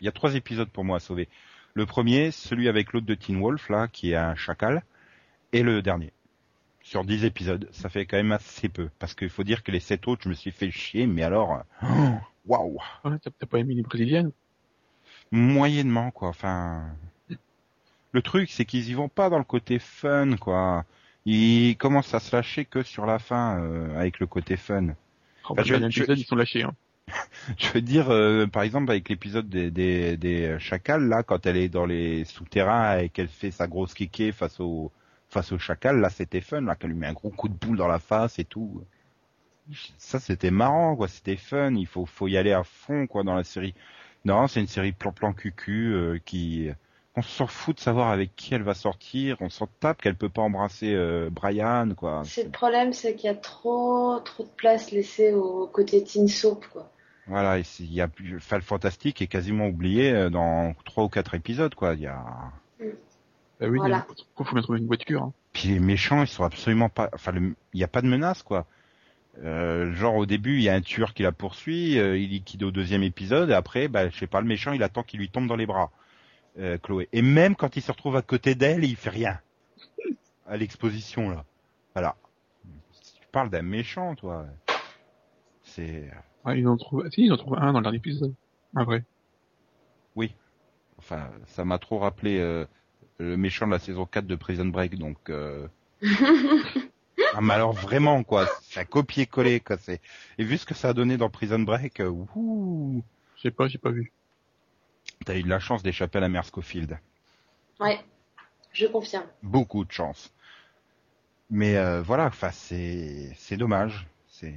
[0.00, 1.28] Il y a trois épisodes pour moi à sauver.
[1.74, 4.82] Le premier, celui avec l'autre de Teen Wolf là, qui est un chacal,
[5.52, 6.12] et le dernier.
[6.82, 9.80] Sur dix épisodes, ça fait quand même assez peu, parce qu'il faut dire que les
[9.80, 11.64] sept autres, je me suis fait chier, mais alors,
[12.46, 14.32] waouh, Ouais, T'as t'as pas aimé les brésiliennes?
[15.30, 16.28] Moyennement quoi.
[16.28, 16.96] Enfin,
[18.12, 20.84] le truc c'est qu'ils y vont pas dans le côté fun quoi.
[21.24, 24.94] Ils commencent à se lâcher que sur la fin euh, avec le côté fun.
[25.48, 25.74] Oh, Bah, je-
[26.14, 26.62] ils sont lâchés.
[26.62, 26.76] Hein.
[27.58, 31.56] Je veux dire, euh, par exemple avec l'épisode des, des, des chacals là, quand elle
[31.56, 34.92] est dans les souterrains et qu'elle fait sa grosse kéké face au
[35.28, 37.76] face au chacal, là c'était fun, là qu'elle lui met un gros coup de boule
[37.76, 38.84] dans la face et tout.
[39.98, 41.74] Ça c'était marrant quoi, c'était fun.
[41.74, 43.74] Il faut faut y aller à fond quoi dans la série.
[44.24, 46.70] Non, c'est une série plan-plan cucu euh, qui
[47.16, 49.36] on s'en fout de savoir avec qui elle va sortir.
[49.40, 52.22] On s'en tape qu'elle peut pas embrasser euh, Brian quoi.
[52.24, 56.28] C'est le problème, c'est qu'il y a trop, trop de place laissée au côté teen
[56.28, 56.90] soap, quoi.
[57.28, 61.74] Voilà, il y a le fantastique est quasiment oublié euh, dans trois ou quatre épisodes,
[61.74, 61.94] quoi.
[61.94, 62.22] Il y a,
[63.58, 64.06] Bah oui, Voilà.
[64.10, 65.22] il faut, faut bien trouver une voiture.
[65.22, 65.32] Hein.
[65.52, 68.42] puis les méchants, ils sont absolument pas, enfin, le- il n'y a pas de menace,
[68.42, 68.66] quoi.
[69.42, 72.62] Euh, genre au début, il y a un tueur qui la poursuit, euh, il liquide
[72.62, 75.28] au deuxième épisode, et après, bah, je sais pas, le méchant, il attend qu'il lui
[75.28, 75.90] tombe dans les bras,
[76.58, 77.08] euh, Chloé.
[77.12, 79.40] Et même quand il se retrouve à côté d'elle, il fait rien.
[80.46, 81.44] À l'exposition, là.
[81.94, 82.16] Voilà.
[83.20, 84.46] Tu parles d'un méchant, toi.
[85.62, 86.10] C'est,
[86.44, 88.34] Ouais, ils en trouvent, si, ils en trouvent un dans le dernier épisode.
[88.74, 89.04] Un vrai.
[90.98, 92.64] Enfin, ça m'a trop rappelé euh,
[93.18, 95.30] le méchant de la saison 4 de Prison Break, donc.
[95.30, 95.68] Euh...
[96.02, 99.76] ah, mais alors vraiment quoi, c'est un copier-coller quoi.
[99.78, 100.00] C'est
[100.38, 103.02] et vu ce que ça a donné dans Prison Break, euh, ouh,
[103.36, 104.12] Je sais pas, j'ai pas vu.
[105.24, 106.98] T'as eu de la chance d'échapper à la mère Scofield,
[107.80, 107.98] Ouais,
[108.72, 109.26] je confirme.
[109.42, 110.32] beaucoup de chance.
[111.50, 114.54] Mais euh, voilà, enfin c'est c'est dommage, c'est.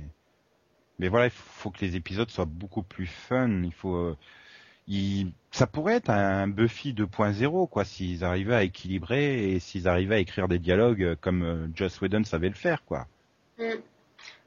[1.00, 3.62] Mais voilà, il faut que les épisodes soient beaucoup plus fun.
[3.64, 4.18] Il faut, euh,
[4.88, 10.16] il- ça pourrait être un Buffy 2.0 quoi, s'ils arrivaient à équilibrer et s'ils arrivaient
[10.16, 13.08] à écrire des dialogues euh, comme Joss Whedon savait le faire quoi.
[13.60, 13.76] Mm.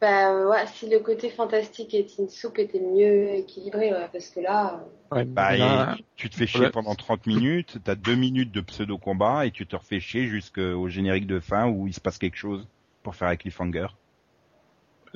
[0.01, 4.29] Bah euh, ouais, si le côté fantastique et teen soap était mieux équilibré, ouais, parce
[4.31, 6.71] que là, euh, Ouais, Bah, là, et tu te fais chier Ouais.
[6.71, 10.89] pendant 30 minutes, t'as deux minutes de pseudo combat et tu te refais chier jusqu'au
[10.89, 12.67] générique de fin où il se passe quelque chose
[13.03, 13.87] pour faire un cliffhanger.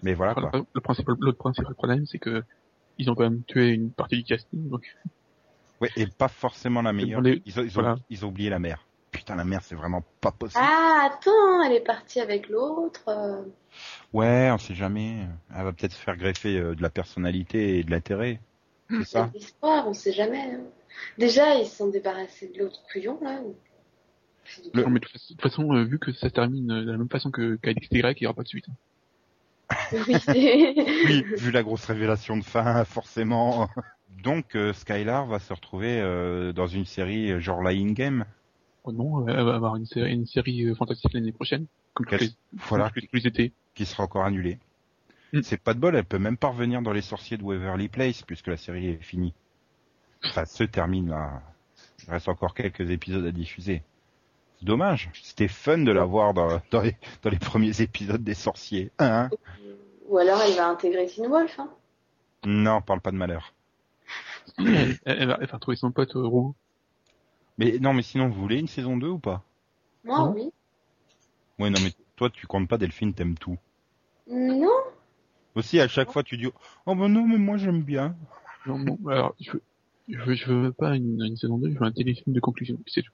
[0.02, 0.50] Mais voilà quoi.
[0.52, 2.42] le, le principal, l'autre principal problème, c'est que
[2.98, 4.84] ils ont quand même tué une partie du casting, donc
[5.80, 7.20] Ouais, et pas forcément la meilleure.
[7.22, 7.96] les- Ils ont, ils ont, voilà.
[8.10, 8.86] ils ont oublié la mère.
[9.10, 10.64] Putain la mère c'est vraiment pas possible.
[10.64, 13.02] Ah, attends, elle est partie avec l'autre.
[13.08, 13.42] euh.
[14.12, 15.26] Ouais, on sait jamais.
[15.54, 18.40] Elle va peut-être se faire greffer euh, de la personnalité et de l'intérêt.
[18.90, 19.30] C'est ça.
[19.32, 20.40] C'est l'espoir, on sait jamais.
[20.40, 20.60] hein.
[21.18, 23.40] Déjà, ils se sont débarrassés de l'autre couillon, là.
[24.72, 26.96] Le- Non, mais de toute façon- euh, vu que ça se termine euh, de la
[26.96, 28.66] même façon que qu'AXY, il n'y aura pas de suite.
[29.92, 29.92] Oui,
[31.36, 33.68] vu la grosse révélation de fin, forcément.
[34.22, 38.24] Donc euh, Skylar va se retrouver euh, dans une série genre Lying Game.
[38.92, 42.30] Non, elle va avoir une série, une série euh, fantastique l'année prochaine, comme tous les,
[42.54, 43.52] Voilà, comme tous les étés.
[43.74, 44.58] qui sera encore annulée.
[45.32, 45.42] Mm.
[45.42, 48.22] C'est pas de bol, elle peut même pas revenir dans les sorciers de Waverly Place
[48.22, 49.34] puisque la série est finie.
[50.24, 51.42] Enfin, se termine là.
[52.06, 53.82] Il reste encore quelques épisodes à diffuser.
[54.58, 55.10] C'est dommage.
[55.22, 58.90] C'était fun de la voir dans, dans, les, dans les premiers épisodes des sorciers.
[58.98, 59.28] Hein
[60.08, 61.58] Ou alors, elle va intégrer Teen Wolf.
[61.58, 61.68] Hein.
[62.44, 63.52] non, parle pas de malheur.
[64.58, 66.54] elle, elle va, elle va retrouver son pote euh, Roux.
[67.58, 69.42] Mais non, mais sinon, vous voulez une saison 2 ou pas?
[70.04, 70.32] Moi, Non.
[70.34, 70.50] oui.
[71.58, 73.56] Oui, non, mais toi, tu comptes pas Delphine, t'aimes tout.
[74.30, 74.68] Non.
[75.54, 76.46] Aussi, à chaque fois, tu dis,
[76.84, 78.14] oh ben non, mais moi, j'aime bien.
[78.66, 79.62] Non, bon, alors, je veux,
[80.08, 82.76] je veux, je veux pas une, une saison 2, je veux un téléfilm de conclusion,
[82.86, 83.12] c'est tout.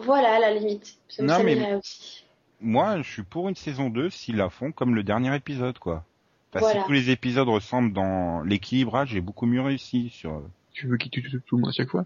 [0.00, 0.98] Voilà, à la limite.
[1.08, 2.26] Ça Non, mais- aussi.
[2.60, 6.04] Moi, je suis pour une saison 2 s'ils la font comme le dernier épisode, quoi.
[6.52, 6.82] Parce Voilà.
[6.82, 10.42] que tous les épisodes ressemblent dans l'équilibrage, j'ai beaucoup mieux réussi sur...
[10.72, 12.04] Tu veux qu'il tue tout, tout le monde à chaque fois?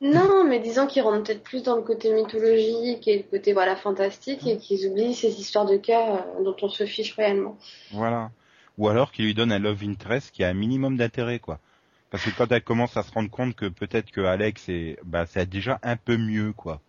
[0.00, 3.76] Non, mais disons qu'ils rentrent peut-être plus dans le côté mythologique et le côté voilà
[3.76, 7.58] fantastique et qu'ils oublient ces histoires de cas euh, dont on se fiche réellement.
[7.92, 8.30] Voilà.
[8.78, 11.58] Ou alors qu'il lui donne un love interest qui a un minimum d'intérêt, quoi.
[12.10, 15.26] Parce que quand elle commence à se rendre compte que peut-être que Alex est, bah,
[15.26, 16.80] c'est déjà un peu mieux, quoi.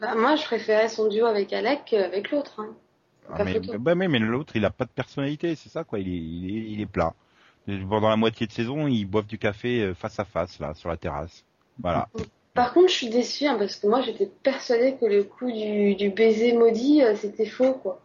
[0.00, 2.60] Bah, moi, je préférais son duo avec Alec qu'avec l'autre.
[2.60, 2.74] Hein.
[3.30, 5.98] Ah, mais, bah, mais, mais l'autre, il a pas de personnalité, c'est ça, quoi.
[5.98, 7.14] Il est, il est, il est plat.
[7.66, 10.88] Pendant la moitié de saison, ils boivent du café euh, face à face, là, sur
[10.88, 11.44] la terrasse.
[11.78, 12.08] Voilà.
[12.54, 15.94] Par contre, je suis déçue hein, parce que moi, j'étais persuadée que le coup du,
[15.94, 18.02] du baiser maudit, euh, c'était faux, quoi.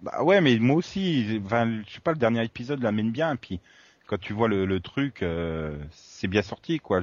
[0.00, 3.60] Bah ouais, mais moi aussi, enfin, je sais pas, le dernier épisode l'amène bien, puis
[4.06, 7.00] quand tu vois le, le truc, euh, c'est bien sorti, quoi.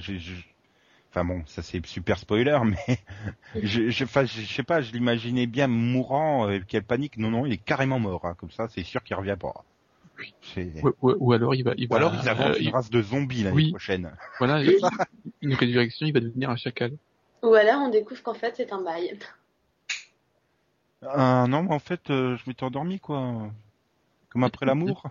[1.10, 3.00] Enfin bon, ça c'est super spoiler, mais
[3.64, 7.18] je, je, enfin, je, je sais pas, je l'imaginais bien mourant, euh, quelle panique.
[7.18, 9.66] Non, non, il est carrément mort, hein, comme ça, c'est sûr qu'il revient pas.
[10.22, 10.34] Oui.
[10.84, 12.70] Ou, ou- ou alors il va, il Ou va, alors ils inventent euh, une il-
[12.72, 13.70] race de zombies l'année Oui.
[13.72, 14.16] prochaine.
[14.40, 14.80] voilà, il-
[15.42, 16.94] une résurrection, il va devenir un chacal.
[17.44, 19.18] Ou alors, on découvre qu'en fait, c'est un bail.
[21.04, 23.50] Ah non, mais en fait, euh, je m'étais endormi, quoi.
[24.30, 25.04] Comme après l'amour.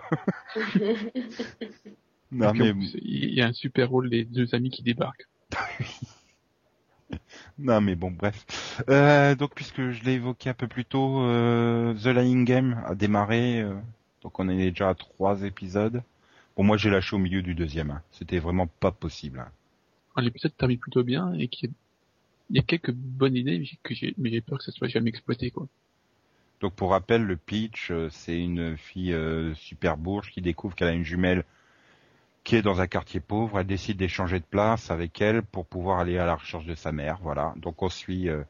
[2.32, 5.26] non, mais plus, il y a un super rôle des deux amis qui débarquent.
[7.58, 8.82] Non mais bon bref.
[8.88, 12.94] Euh, donc puisque je l'ai évoqué un peu plus tôt, euh, The Lying Game a
[12.94, 13.60] démarré.
[14.22, 16.02] Donc on est déjà à trois épisodes.
[16.56, 17.90] Bon moi j'ai lâché au milieu du deuxième.
[17.90, 18.02] hein.
[18.12, 19.40] C'était vraiment pas possible.
[19.40, 19.48] hein.
[20.16, 21.74] Alors, L'épisode termine plutôt bien et qu'il y a-
[22.50, 24.72] il y a quelques bonnes idées, mais j'ai- que j'ai, mais j'ai peur que ça
[24.72, 25.68] soit jamais exploité, quoi.
[26.60, 30.88] Donc pour rappel, le pitch, euh, c'est une fille euh, super bourge qui découvre qu'elle
[30.88, 31.44] a une jumelle
[32.44, 33.58] qui est dans un quartier pauvre.
[33.60, 36.92] Elle décide d'échanger de place avec elle pour pouvoir aller à la recherche de sa
[36.92, 37.18] mère.
[37.22, 37.54] Voilà.
[37.56, 38.42] Donc on suit, euh,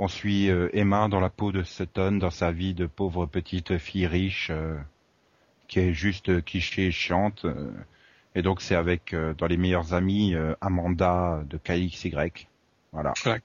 [0.00, 3.76] on suit euh, Emma dans la peau de Sutton, dans sa vie de pauvre petite
[3.78, 4.76] fille riche euh,
[5.68, 7.44] qui est juste quichée et chiante.
[7.44, 7.70] euh.
[8.34, 12.12] et donc c'est avec euh, dans les meilleurs amis euh, Amanda de KXY.
[12.92, 13.12] Voilà.
[13.22, 13.38] Voilà.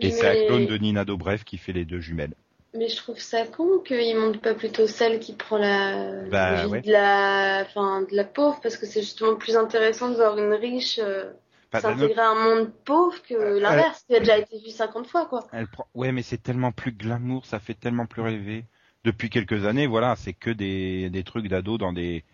[0.00, 2.34] Et c'est un Mais- clone de Nina Dobrev qui fait les deux jumelles.
[2.76, 6.64] Mais je trouve ça con qu'il montre pas plutôt celle qui prend la, Bah, la
[6.66, 6.80] vie ouais.
[6.82, 10.52] de la, enfin, de la pauvre, parce que c'est justement plus intéressant de voir une
[10.52, 11.30] riche euh,
[11.72, 15.26] s'intégrer à un monde pauvre que Euh, l'inverse, qui a déjà été vu 50 fois,
[15.26, 15.48] quoi.
[15.52, 15.86] Elle prend...
[15.94, 18.66] Ouais, mais c'est tellement plus glamour, ça fait tellement plus rêver.
[19.04, 22.24] Depuis quelques années, voilà, c'est que des, des trucs d'ado dans des,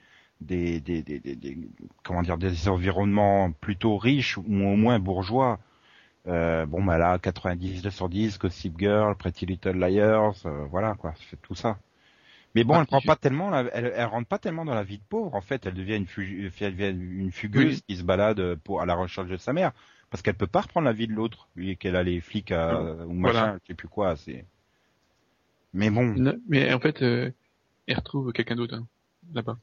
[0.40, 1.59] des, des, des, des- des-
[2.05, 5.59] comment dire, des environnements plutôt riches ou au moins bourgeois.
[6.29, 11.40] Euh, bon, bah là, 90, 210, Gossip Girl, Pretty Little Liars, euh, voilà, quoi, c'est
[11.43, 11.79] tout ça.
[12.55, 14.83] Mais bon, Ah, elle prend pas tellement, la- elle, elle rentre pas tellement dans la
[14.83, 15.35] vie de pauvre.
[15.35, 17.83] En fait, elle devient une, fu- elle devient une fugueuse Oui.
[17.87, 19.73] qui se balade pour à la recherche de sa mère,
[20.11, 22.81] parce qu'elle peut pas reprendre la vie de l'autre, vu qu'elle a les flics à,
[23.07, 23.59] ou machin, Voilà.
[23.63, 24.17] je sais plus quoi.
[24.17, 24.45] C'est.
[25.73, 27.31] Mais bon, Non, mais en fait, euh,
[27.87, 28.87] elle retrouve quelqu'un d'autre, hein,
[29.33, 29.59] là-bas.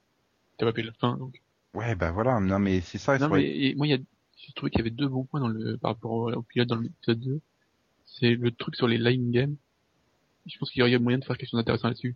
[0.57, 1.41] T'as pas payé la fin, donc.
[1.73, 2.39] ouais, bah voilà.
[2.39, 3.17] Non, mais c'est ça.
[3.19, 3.97] Non, mais et moi, il y a,
[4.37, 6.69] j'ai trouvé qu'il y avait deux bons points dans le, par rapport au, au pilote
[6.69, 7.41] dans l'épisode 2.
[8.05, 9.55] C'est le truc sur les line games.
[10.45, 12.15] Je pense qu'il y aurait moyen de faire quelque chose d'intéressant là-dessus.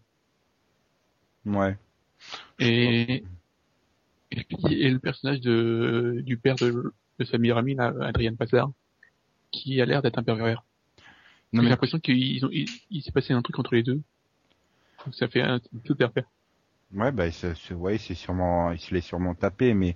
[1.45, 1.77] Ouais.
[2.60, 3.27] Et,
[4.32, 4.45] et,
[4.86, 8.71] et le personnage de, du père de, de sa meilleure amie, là, Adrienne Passard,
[9.51, 10.65] qui a l'air d'être un pervers.
[11.54, 14.01] Non, J'ai mais l'impression qu'il ont, il, il s'est passé un truc entre les deux.
[15.06, 16.25] Donc ça fait un super père.
[16.93, 19.95] ouais, bah c'est, c'est- ouais, c'est sûrement, il se l'est sûrement tapé, mais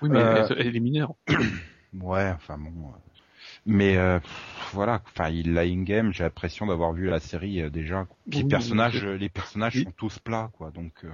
[0.00, 1.14] Oui, mais Euh, elle, elle est mineure.
[1.94, 2.94] ouais, enfin bon.
[3.66, 4.20] Mais euh,
[4.72, 8.06] voilà, enfin, il l'a in-game, j'ai l'impression d'avoir vu la série euh, déjà.
[8.30, 9.84] Puis Oui, les personnages, euh, les personnages Oui.
[9.84, 10.70] sont tous plats, quoi.
[10.70, 11.10] Donc, euh,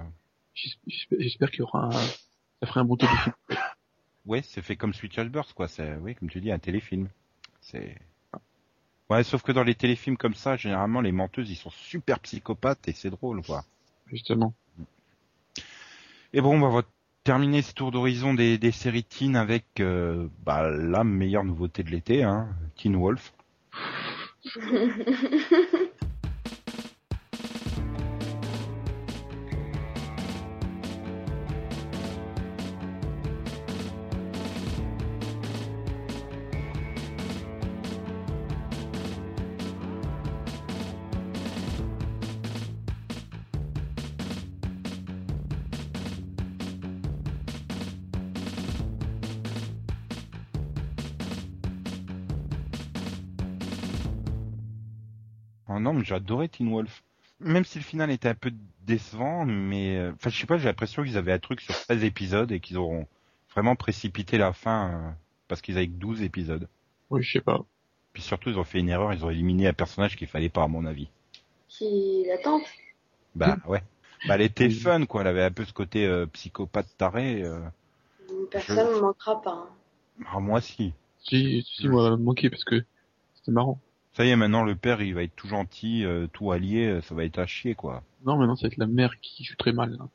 [0.55, 0.77] J'es-
[1.19, 1.91] J'espère qu'il y aura un...
[1.91, 3.33] ça ferait un bon téléfilm.
[4.27, 5.67] ouais, c'est fait comme Switch Burst, quoi.
[5.67, 7.09] C'est, oui, comme tu dis, un téléfilm.
[7.63, 7.97] C'est.
[9.09, 12.87] Ouais, sauf que dans les téléfilms comme ça, généralement, les menteuses, ils sont super psychopathes
[12.89, 13.65] et c'est drôle, quoi.
[14.07, 14.55] Justement.
[16.35, 16.83] Et bon, on va
[17.25, 21.91] terminer ce tour d'horizon des, des séries teen avec euh, bah, la meilleure nouveauté de
[21.91, 23.33] l'été, hein, Teen Wolf.
[55.83, 57.03] non, mais j'ai adoré Teen Wolf.
[57.41, 58.53] Même si le final était un peu
[58.87, 62.05] décevant, mais euh, enfin je sais pas, j'ai l'impression qu'ils avaient un truc sur 13
[62.05, 63.07] épisodes et qu'ils auront
[63.53, 65.11] vraiment précipité la fin euh,
[65.49, 66.69] parce qu'ils avaient que 12 épisodes.
[67.11, 67.65] Oui, je sais pas.
[68.13, 70.63] Puis surtout, ils ont fait une erreur, ils ont éliminé un personnage qu'il fallait pas
[70.63, 71.09] à mon avis.
[71.69, 72.63] Qui l'attente.
[73.35, 73.83] Bah ouais.
[74.29, 77.43] Bah elle était fun quoi, elle avait un peu ce côté euh, psychopathe taré.
[77.43, 77.59] Euh...
[78.51, 79.51] Personne ne manquera pas.
[79.51, 80.25] hein.
[80.33, 80.93] Ah, moi si.
[81.25, 82.85] Si, si, moi, manqué parce que
[83.35, 83.81] c'était marrant.
[84.15, 87.01] Ça y est, maintenant le père il va être tout gentil, euh, tout allié, euh,
[87.01, 88.03] ça va être à chier quoi.
[88.25, 89.97] Non, maintenant, ça va être la mère qui joue très mal.
[89.99, 90.09] Là.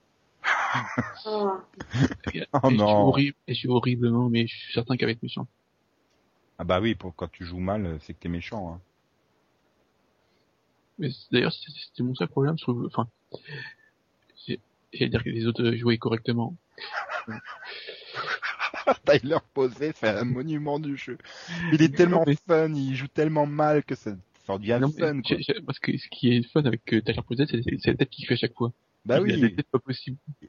[1.25, 1.61] Ah.
[2.33, 5.07] Et, Oh et je suis horrible, et je suis horriblement, mais je suis certain qu'elle
[5.07, 5.49] va être méchante.
[6.59, 8.73] Ah bah oui, pour quand tu joues mal, euh, c'est que t'es méchant.
[8.73, 8.81] Hein.
[10.99, 12.85] Mais d'ailleurs, c'était mon seul problème, je trouve.
[12.85, 13.07] Enfin,
[14.93, 16.55] j'allais dire que les autres jouaient correctement.
[19.05, 21.17] Tyler Posey, c'est un monument du jeu.
[21.73, 24.11] Il est tellement Mais- fun, il joue tellement mal que ça,
[24.45, 25.37] ça en devient Non, fun, quoi.
[25.65, 28.33] parce que ce qui est fun avec euh, Tyler Posey, c'est la tête qu'il fait
[28.35, 28.71] à chaque fois.
[29.05, 29.79] Bah Il a des oui, têtes pas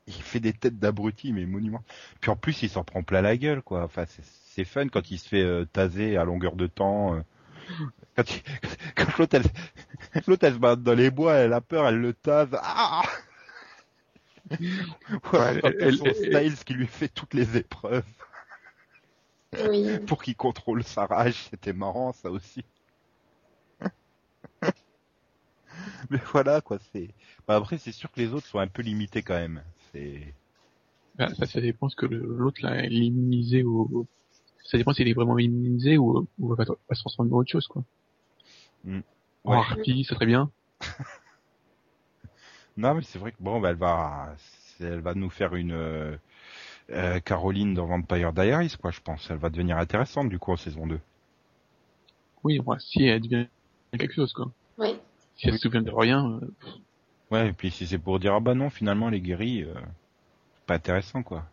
[0.08, 1.84] il fait des têtes d'abrutis, mais monument.
[2.20, 3.84] Puis en plus, il s'en prend plein la gueule, quoi.
[3.84, 7.14] Enfin, c'est- fun quand il se fait euh, taser à longueur de temps.
[7.14, 7.20] euh.
[8.16, 8.42] Quand, il-
[8.96, 9.44] quand l'autre, elle,
[10.24, 12.48] elle se bat dans les bois, elle a peur, elle le tase.
[12.60, 13.02] Ah
[14.50, 14.58] Ouais,
[15.30, 18.02] quand elle- elle- son Styles qui lui fait toutes les épreuves
[19.54, 19.98] Oui.
[20.06, 22.64] pour qu'il contrôle sa rage, c'était marrant, ça aussi.
[26.10, 27.08] Mais voilà, quoi, c'est...
[27.46, 29.62] Bah, après, c'est sûr que les autres sont un peu limités quand même.
[29.92, 30.34] C'est...
[31.16, 34.06] Bah, ça, ça dépend ce que l'autre là est immunisé ou
[34.64, 37.66] ça dépend s'il est vraiment immunisé ou, ou va, va se transformer en autre chose
[37.66, 37.82] quoi.
[38.84, 39.00] Mm.
[39.44, 39.58] En Ouais.
[39.58, 40.50] harpie, c'est très bien.
[42.76, 44.36] Non, mais c'est vrai que bon, bah, elle va,
[44.78, 46.16] elle va nous faire une
[46.90, 49.28] euh, Caroline dans Vampire Diaries, quoi, je pense.
[49.30, 51.00] Elle va devenir intéressante du coup en saison 2.
[52.42, 53.46] Oui, moi, si elle devient
[53.92, 54.52] quelque chose quoi.
[54.78, 54.88] Oui.
[55.36, 56.50] Si elle se souvient de rien, euh,
[57.30, 60.66] Ouais, et puis si c'est pour dire ah bah non, finalement les guéris, euh, c'est
[60.66, 61.46] pas intéressant quoi.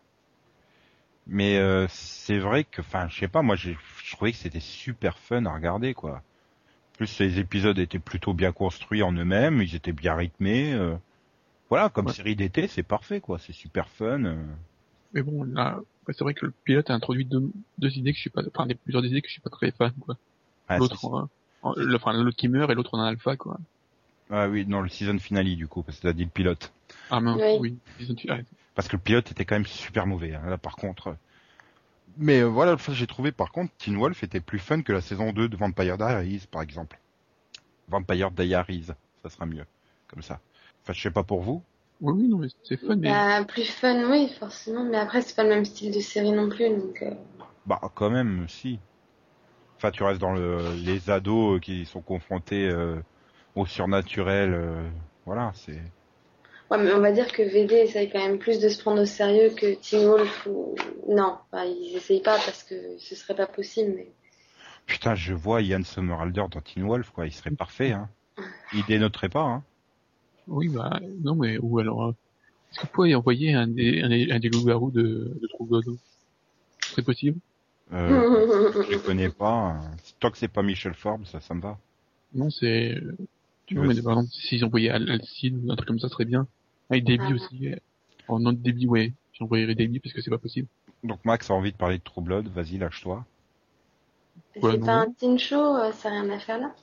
[1.26, 4.60] Mais euh, c'est vrai que, enfin, je sais pas, moi j'ai, je trouvais que c'était
[4.60, 6.16] super fun à regarder quoi.
[6.16, 10.72] En plus les épisodes étaient plutôt bien construits en eux-mêmes, ils étaient bien rythmés.
[10.74, 10.96] euh.
[11.70, 12.12] Voilà, comme Ouais.
[12.12, 14.36] série d'été, c'est parfait quoi, c'est super fun.
[15.16, 15.22] Euh.
[15.24, 18.20] mais bon là, c'est vrai que le pilote a introduit deux, deux idées que je
[18.22, 20.16] suis pas, enfin des plusieurs idées que je suis pas très fan quoi.
[20.68, 21.28] Ah, l'autre,
[21.76, 23.58] le- enfin l'autre qui meurt et l'autre en alpha quoi.
[24.30, 26.72] ah oui, non, le season finale du coup, parce que t'as dit le pilote.
[27.10, 27.78] Ah mince, Oui.
[27.98, 28.44] oui.
[28.74, 31.16] Parce que le pilote était quand même super mauvais, hein, là par contre.
[32.18, 35.32] Mais euh, voilà, j'ai trouvé par contre Teen Wolf était plus fun que la saison
[35.32, 36.98] 2 de Vampire Diaries par exemple.
[37.88, 38.86] Vampire Diaries,
[39.22, 39.64] ça sera mieux,
[40.08, 40.40] comme ça.
[40.82, 41.62] Enfin, je sais pas pour vous.
[42.00, 44.84] Oui, oui, non mais c'est fun mais Bah, plus fun, oui, forcément.
[44.84, 46.68] Mais après, c'est pas le même style de série non plus.
[46.68, 47.10] Donc, euh,
[47.64, 48.78] Bah quand même, si.
[49.76, 52.96] Enfin, tu restes dans le, les ados qui sont confrontés euh,
[53.54, 54.52] au surnaturel.
[54.54, 54.88] euh,
[55.24, 55.80] voilà, c'est.
[56.70, 59.06] Ouais, mais on va dire que VD essaye quand même plus de se prendre au
[59.06, 60.74] sérieux que Teen Wolf ou...
[61.08, 64.10] Non, enfin, ils essayent pas parce que ce serait pas possible, mais...
[64.86, 67.26] Putain, je vois Ian Somerhalder dans Teen Wolf, quoi.
[67.26, 68.08] Il serait parfait, hein.
[68.72, 69.62] Il dénoterait pas, hein.
[70.48, 72.10] Oui bah non mais ou alors euh,
[72.70, 75.96] est-ce que vous pouvez envoyer un des un des, un des loups-garous de de
[76.94, 77.38] C'est possible?
[77.92, 79.52] Euh, je les connais pas.
[79.52, 79.90] hein.
[80.18, 81.78] Tant que c'est pas Michel Forbes, ça, ça me va.
[82.34, 83.00] Non, c'est...
[83.66, 86.14] Tu veux- mais par exemple, s'ils envoyaient Al- Alcide ou un truc comme ça, ce
[86.14, 86.48] serait bien.
[86.90, 87.34] Avec Déby Ah.
[87.34, 87.68] aussi.
[87.68, 87.76] euh,
[88.26, 89.12] En nom de Déby, ouais.
[89.34, 90.66] J'envoyerais Déby parce que c'est pas possible.
[91.04, 93.24] Donc Max a envie de parler de True Blood, vas-y, lâche-toi.
[94.60, 96.74] Ouais, c'est pas un teen show, euh, ça n'a rien à faire là.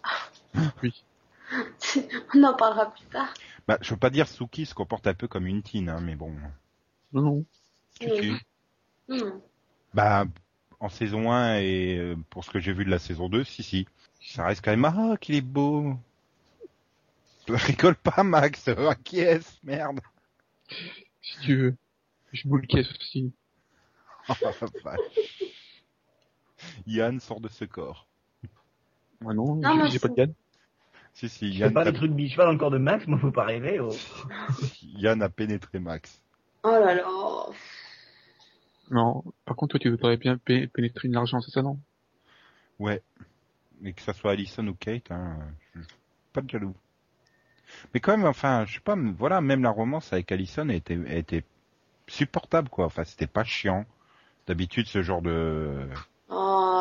[0.81, 1.03] Oui.
[2.35, 3.33] on en parlera plus tard.
[3.67, 6.15] Bah, je veux pas dire Suki se comporte un peu comme une teen, hein, mais
[6.15, 6.33] bon.
[7.13, 7.45] Non, non.
[7.99, 8.33] Tu Oui.
[9.09, 9.15] sais.
[9.25, 9.39] Hmm.
[9.93, 10.25] Bah,
[10.79, 13.63] en saison 1 et euh, pour ce que j'ai vu de la saison 2, si
[13.63, 13.87] si.
[14.21, 15.95] Ça reste quand même ah qu'il est beau.
[17.47, 19.99] Rigole pas Max, acquiesce, merde.
[21.21, 21.75] Si tu veux.
[22.31, 23.31] Je boule caisse aussi.
[24.29, 24.33] Oh.
[26.87, 28.07] Yann sort de ce corps.
[29.19, 30.33] Moi non, Non, j'ai- pas de Yann.
[31.13, 32.77] Si si, Je fais Yann, pas a, des trucs biches pas dans le corps de
[32.77, 33.79] Max, moi faut pas rêver.
[33.79, 33.91] oh.
[34.97, 36.21] Yann a pénétré Max.
[36.63, 37.03] Oh là là.
[38.89, 39.23] Non.
[39.45, 41.79] Par contre, toi, tu voudrais bien pé- pénétrer une argent, c'est ça, non?
[42.79, 43.01] Ouais.
[43.81, 45.37] Mais que ça soit Allison ou Kate, hein,
[45.75, 45.97] je je suis
[46.33, 46.75] pas de jaloux.
[47.93, 51.43] Mais quand même, enfin, je sais pas, voilà, même la romance avec Allison était, était
[52.07, 52.85] supportable, quoi.
[52.85, 53.85] Enfin, c'était pas chiant.
[54.47, 55.87] D'habitude, ce genre de...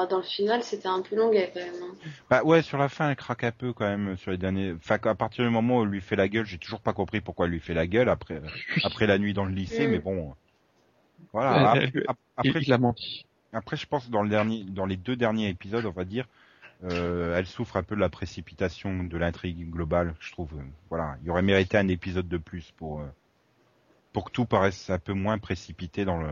[0.06, 1.82] Dans le final, c'était un peu longuet quand même.
[1.82, 2.08] hein.
[2.30, 4.72] Bah ouais, sur la fin, elle craque un peu quand même sur les derniers...
[4.72, 7.20] Enfin, à partir du moment où elle lui fait la gueule, j'ai toujours pas compris
[7.20, 8.40] pourquoi elle lui fait la gueule après,
[8.84, 9.90] après la nuit dans le lycée, Mm.
[9.90, 10.34] mais bon...
[11.32, 11.74] Voilà.
[11.76, 12.04] Elle- Après, il,
[12.36, 13.26] après, il a menti.
[13.52, 16.26] Après, je pense dans le dernier, dans les deux derniers épisodes, on va dire,
[16.84, 20.14] euh, elle souffre un peu de la précipitation de l'intrigue globale.
[20.20, 23.06] Je trouve, euh, voilà, il aurait mérité un épisode de plus pour euh,
[24.12, 26.30] pour que tout paraisse un peu moins précipité dans le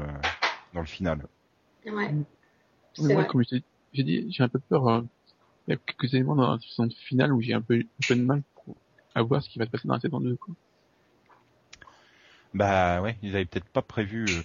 [0.74, 1.26] dans le final.
[1.86, 2.14] Ouais.
[2.98, 3.26] Mais moi, vrai.
[3.30, 3.42] comme
[3.92, 4.88] j'ai dit, j'ai un peu peur.
[4.88, 5.02] euh,
[5.68, 8.14] Il y a quelques éléments dans la saison finale où j'ai un peu, un peu
[8.16, 8.76] de mal pour,
[9.14, 10.36] à voir ce qui va se passer dans la saison 2.
[10.36, 10.54] Quoi.
[12.54, 14.24] Bah ouais, ils avaient peut-être pas prévu.
[14.28, 14.42] euh.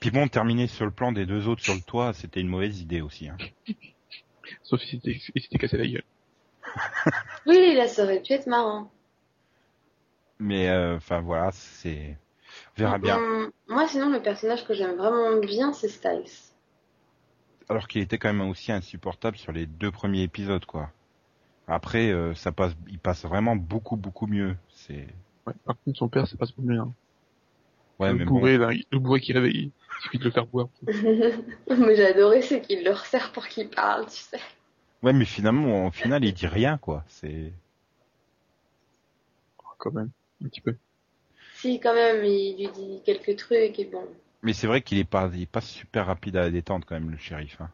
[0.00, 2.80] Puis bon, terminer sur le plan des deux autres sur le toit, c'était une mauvaise
[2.80, 3.28] idée aussi.
[3.28, 3.36] Hein.
[4.62, 6.04] Sauf si c'était cassé la gueule.
[7.46, 8.90] Oui, là, ça aurait pu être marrant.
[10.38, 12.18] Mais euh, enfin voilà, c'est,
[12.76, 13.16] on verra bien.
[13.16, 16.24] Hum, moi, sinon, le personnage que j'aime vraiment bien, c'est Styles.
[17.68, 20.90] Alors qu'il était quand même aussi insupportable sur les deux premiers épisodes, quoi.
[21.68, 24.56] Après, euh, ça passe, il passe vraiment beaucoup, beaucoup mieux.
[24.70, 25.06] C'est,
[25.46, 25.54] Ouais.
[25.64, 26.78] Par contre, son père, c'est pas ce mieux.
[26.80, 26.92] Hein.
[27.98, 28.38] ouais, le mais bon.
[28.38, 30.68] bourré, là, le bourré qui réveille, il suffit de le faire boire.
[30.86, 34.40] Mais j'ai adoré, c'est qu'il le resserre pour qu'il parle, tu sais.
[35.02, 37.04] Ouais, mais finalement, au final, il dit rien, quoi.
[37.08, 37.52] C'est,
[39.58, 40.10] Oh, Quand même,
[40.44, 40.76] un petit peu.
[41.54, 44.06] Si, quand même, il lui dit quelques trucs et bon.
[44.42, 46.94] Mais c'est vrai qu'il est pas, il est pas super rapide à la détente, quand
[46.94, 47.60] même, le shérif.
[47.60, 47.70] Hein.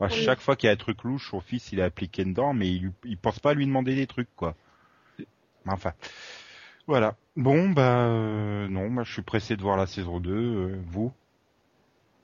[0.00, 0.16] Moi, Oui.
[0.24, 2.68] Chaque fois qu'il y a un truc louche, son fils, il est appliqué dedans, mais
[2.70, 4.54] il, il pense pas à lui demander des trucs, quoi.
[5.66, 5.92] Enfin,
[6.86, 7.14] voilà.
[7.36, 10.30] Bon, bah, euh, non, moi, je suis pressé de voir la saison 2.
[10.32, 11.12] euh, vous?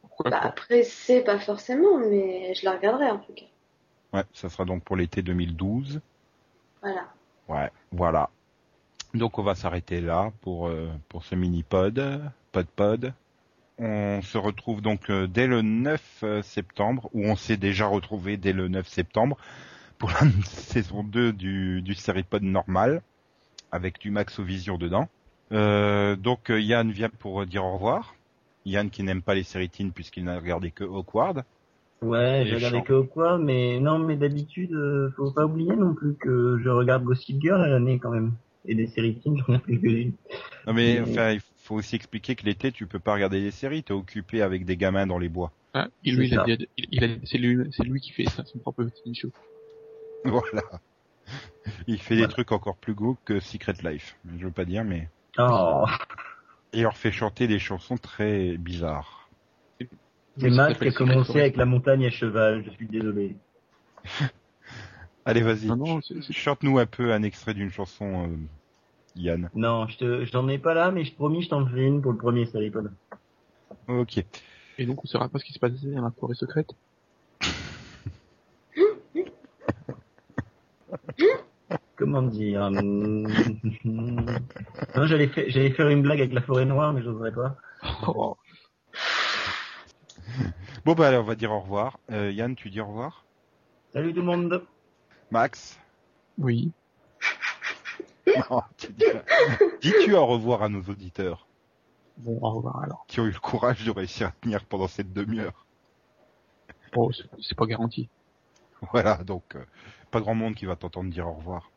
[0.02, 3.44] Pourquoi Bah, c'est pas forcément, mais je la regarderai en tout cas.
[4.12, 6.00] Ouais, ça sera donc pour l'été 2012.
[6.82, 7.06] Voilà.
[7.48, 8.30] Ouais, voilà.
[9.14, 13.14] Donc on va s'arrêter là pour euh, pour ce mini pod, pod pod.
[13.78, 18.36] On se retrouve donc euh, dès le 9 euh, septembre, où on s'est déjà retrouvé
[18.36, 19.36] dès le 9 septembre
[19.98, 23.02] pour la saison 2 du du série pod normal
[23.70, 25.08] avec du Max Vision dedans.
[25.52, 28.14] Euh, donc euh, Yann vient pour dire au revoir.
[28.66, 31.44] Yann qui n'aime pas les séries teen puisqu'il n'a regardé que Awkward.
[32.02, 36.14] Ouais, j'ai regardé que quoi, mais non, mais d'habitude, euh, faut pas oublier non plus
[36.14, 38.32] que je regarde Gossip Girl à l'année quand même.
[38.66, 40.12] Et des séries teen, j'en regarde quelques-unes.
[40.66, 43.82] Non mais enfin, il faut aussi expliquer que l'été tu peux pas regarder des séries,
[43.82, 45.52] t'es occupé avec des gamins dans les bois.
[45.74, 48.24] ah, et lui, C'est il a, il, il a, c'est lui, c'est lui qui fait
[48.24, 49.30] ça, son propre TV show.
[50.24, 50.62] Voilà.
[51.86, 54.16] Il fait des trucs encore plus gros que Secret Life.
[54.38, 55.84] Je veux pas dire, mais Oh,
[56.72, 59.28] et il leur fait chanter des chansons très bizarres.
[60.38, 63.36] c'est Max qui a commencé avec la montagne à cheval, je suis désolé.
[65.24, 65.68] Allez, vas-y.
[66.32, 68.36] Chante-nous un peu un extrait d'une chanson, euh,
[69.18, 69.50] Yann.
[69.54, 72.12] Non, je te, j'en ai pas là, mais je promis, je t'en fais une pour
[72.12, 72.92] le premier Salipod.
[73.88, 74.24] Ok.
[74.78, 76.70] Et donc, on saura pas ce qui se passait dans la forêt secrète?
[81.96, 83.26] Comment dire hum,
[83.84, 87.56] Non, j'allais faire, j'allais faire une blague avec la forêt noire, mais j'oserais pas.
[88.06, 88.36] Oh,
[90.84, 91.98] Bon bah allez, on va dire au revoir.
[92.10, 93.24] Euh, Yann, tu dis au revoir?
[93.92, 94.62] Salut tout le monde.
[95.30, 95.78] Max?
[96.38, 96.72] oui.
[98.50, 99.04] Non, tu dis,
[99.80, 101.46] dis-tu au revoir à nos auditeurs
[102.18, 103.04] Bon, au revoir alors.
[103.06, 105.64] qui ont eu le courage de réussir à tenir pendant cette demi-heure.
[106.94, 108.08] Bon, c'est c'est pas garanti.
[108.92, 109.64] Voilà, donc euh,
[110.10, 111.70] pas grand monde qui va t'entendre dire au revoir.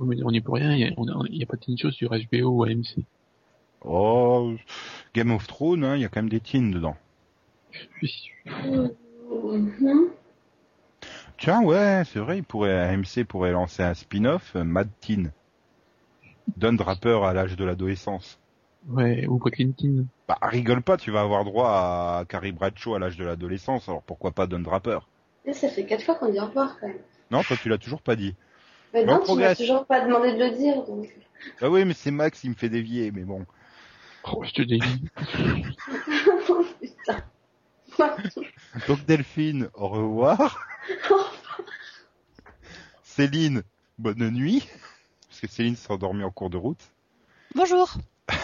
[0.00, 1.56] Oui, Mais on n'y peut rien, il y a, on a- il y a pas
[1.56, 3.04] de chose sur HBO ou AMC.
[3.82, 4.54] Oh,
[5.14, 6.96] Game of Thrones, hein, il y a quand même des teens dedans.
[8.02, 8.32] Oui.
[11.38, 15.32] Tiens, ouais, c'est vrai, il pourrait, AMC pourrait lancer un spin-off, euh, Mad Teen.
[16.56, 18.38] Don Draper à l'âge de l'adolescence.
[18.88, 20.06] Ouais, ou Clinton.
[20.26, 24.02] Bah, rigole pas, tu vas avoir droit à Carrie Bradshaw à l'âge de l'adolescence, alors
[24.02, 25.00] pourquoi pas Don Draper?
[25.44, 26.98] Et ça fait quatre fois qu'on dit au revoir quand même.
[27.30, 28.34] Non, toi tu l'as toujours pas dit.
[28.92, 31.08] Mais on non, tu m'as toujours pas demandé de le dire, donc.
[31.60, 33.46] Ah oui, mais c'est Max, il me fait dévier, mais bon.
[34.24, 34.80] Oh, je te dis.
[36.80, 37.24] Putain.
[38.88, 40.68] Donc Delphine, au revoir.
[43.02, 43.62] Céline,
[43.98, 44.68] bonne nuit.
[45.40, 46.92] Parce que Céline s'est endormie en cours de route.
[47.54, 47.94] Bonjour.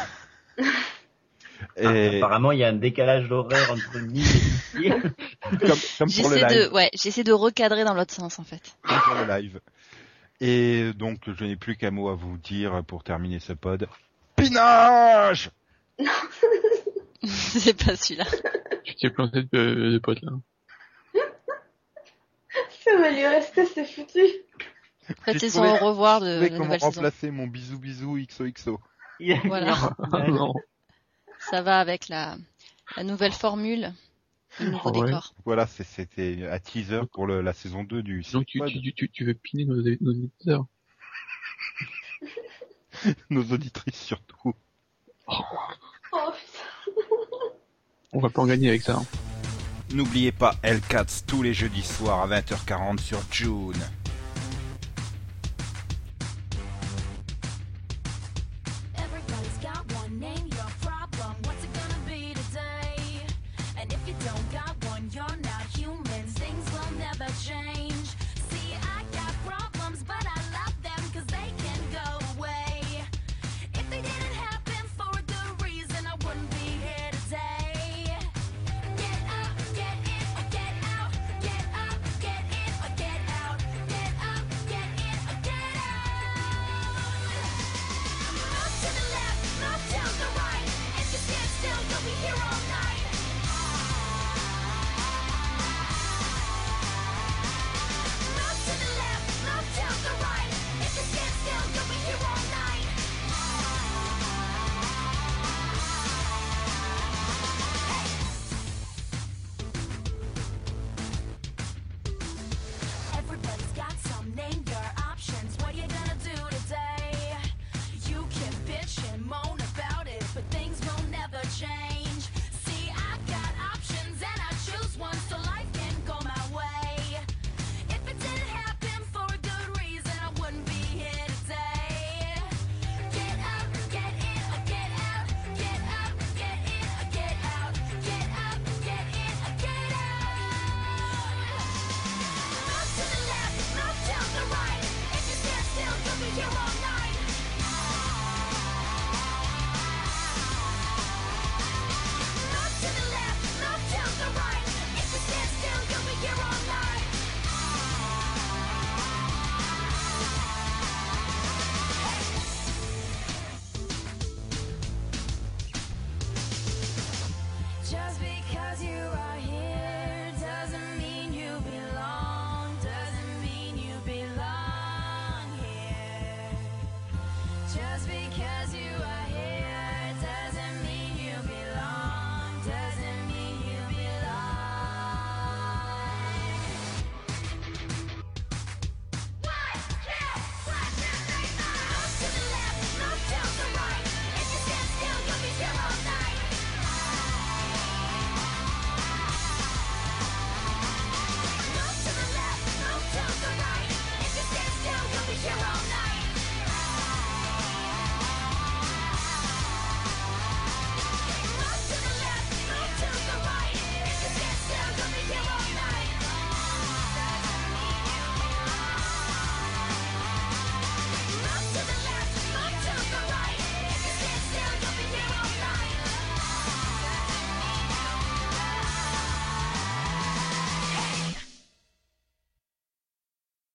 [1.76, 4.88] Et Apparemment, il y a un décalage d'horaire entre Nîmes et ici.
[4.88, 6.46] comme, comme pour le live.
[6.48, 8.76] de, ouais, j'essaie de recadrer dans l'autre sens en fait.
[8.82, 9.60] comme pour le live.
[10.40, 13.86] Et donc, je n'ai plus qu'un mot à vous dire pour terminer ce pod.
[14.36, 15.50] Pinage
[17.24, 18.24] C'est pas celui-là.
[18.84, 20.32] Tu t'es planté de, de potes là.
[22.84, 24.22] Ça va lui rester, c'est foutu.
[25.50, 26.92] Son trouvé- au revoir de savez comment nouvelle saison.
[26.92, 28.80] remplacer mon bisou bisou XOXO
[29.44, 29.76] Voilà.
[30.28, 30.54] Non.
[31.50, 32.36] Ça va avec la,
[32.96, 33.92] la nouvelle formule,
[34.60, 35.06] le nouveau Ah ouais.
[35.06, 35.34] décor.
[35.44, 39.24] Voilà, c'était un teaser pour le- la saison 2 du Donc tu, tu, tu, tu
[39.24, 40.64] veux piner nos, nos éditeurs.
[43.30, 44.54] nos auditrices surtout.
[45.26, 45.42] Oh
[46.12, 46.32] putain.
[48.12, 48.96] On va pas en gagner avec ça.
[48.96, 49.04] hein.
[49.92, 53.74] N'oubliez pas Hellcats tous les jeudis soirs à 20h40 sur June.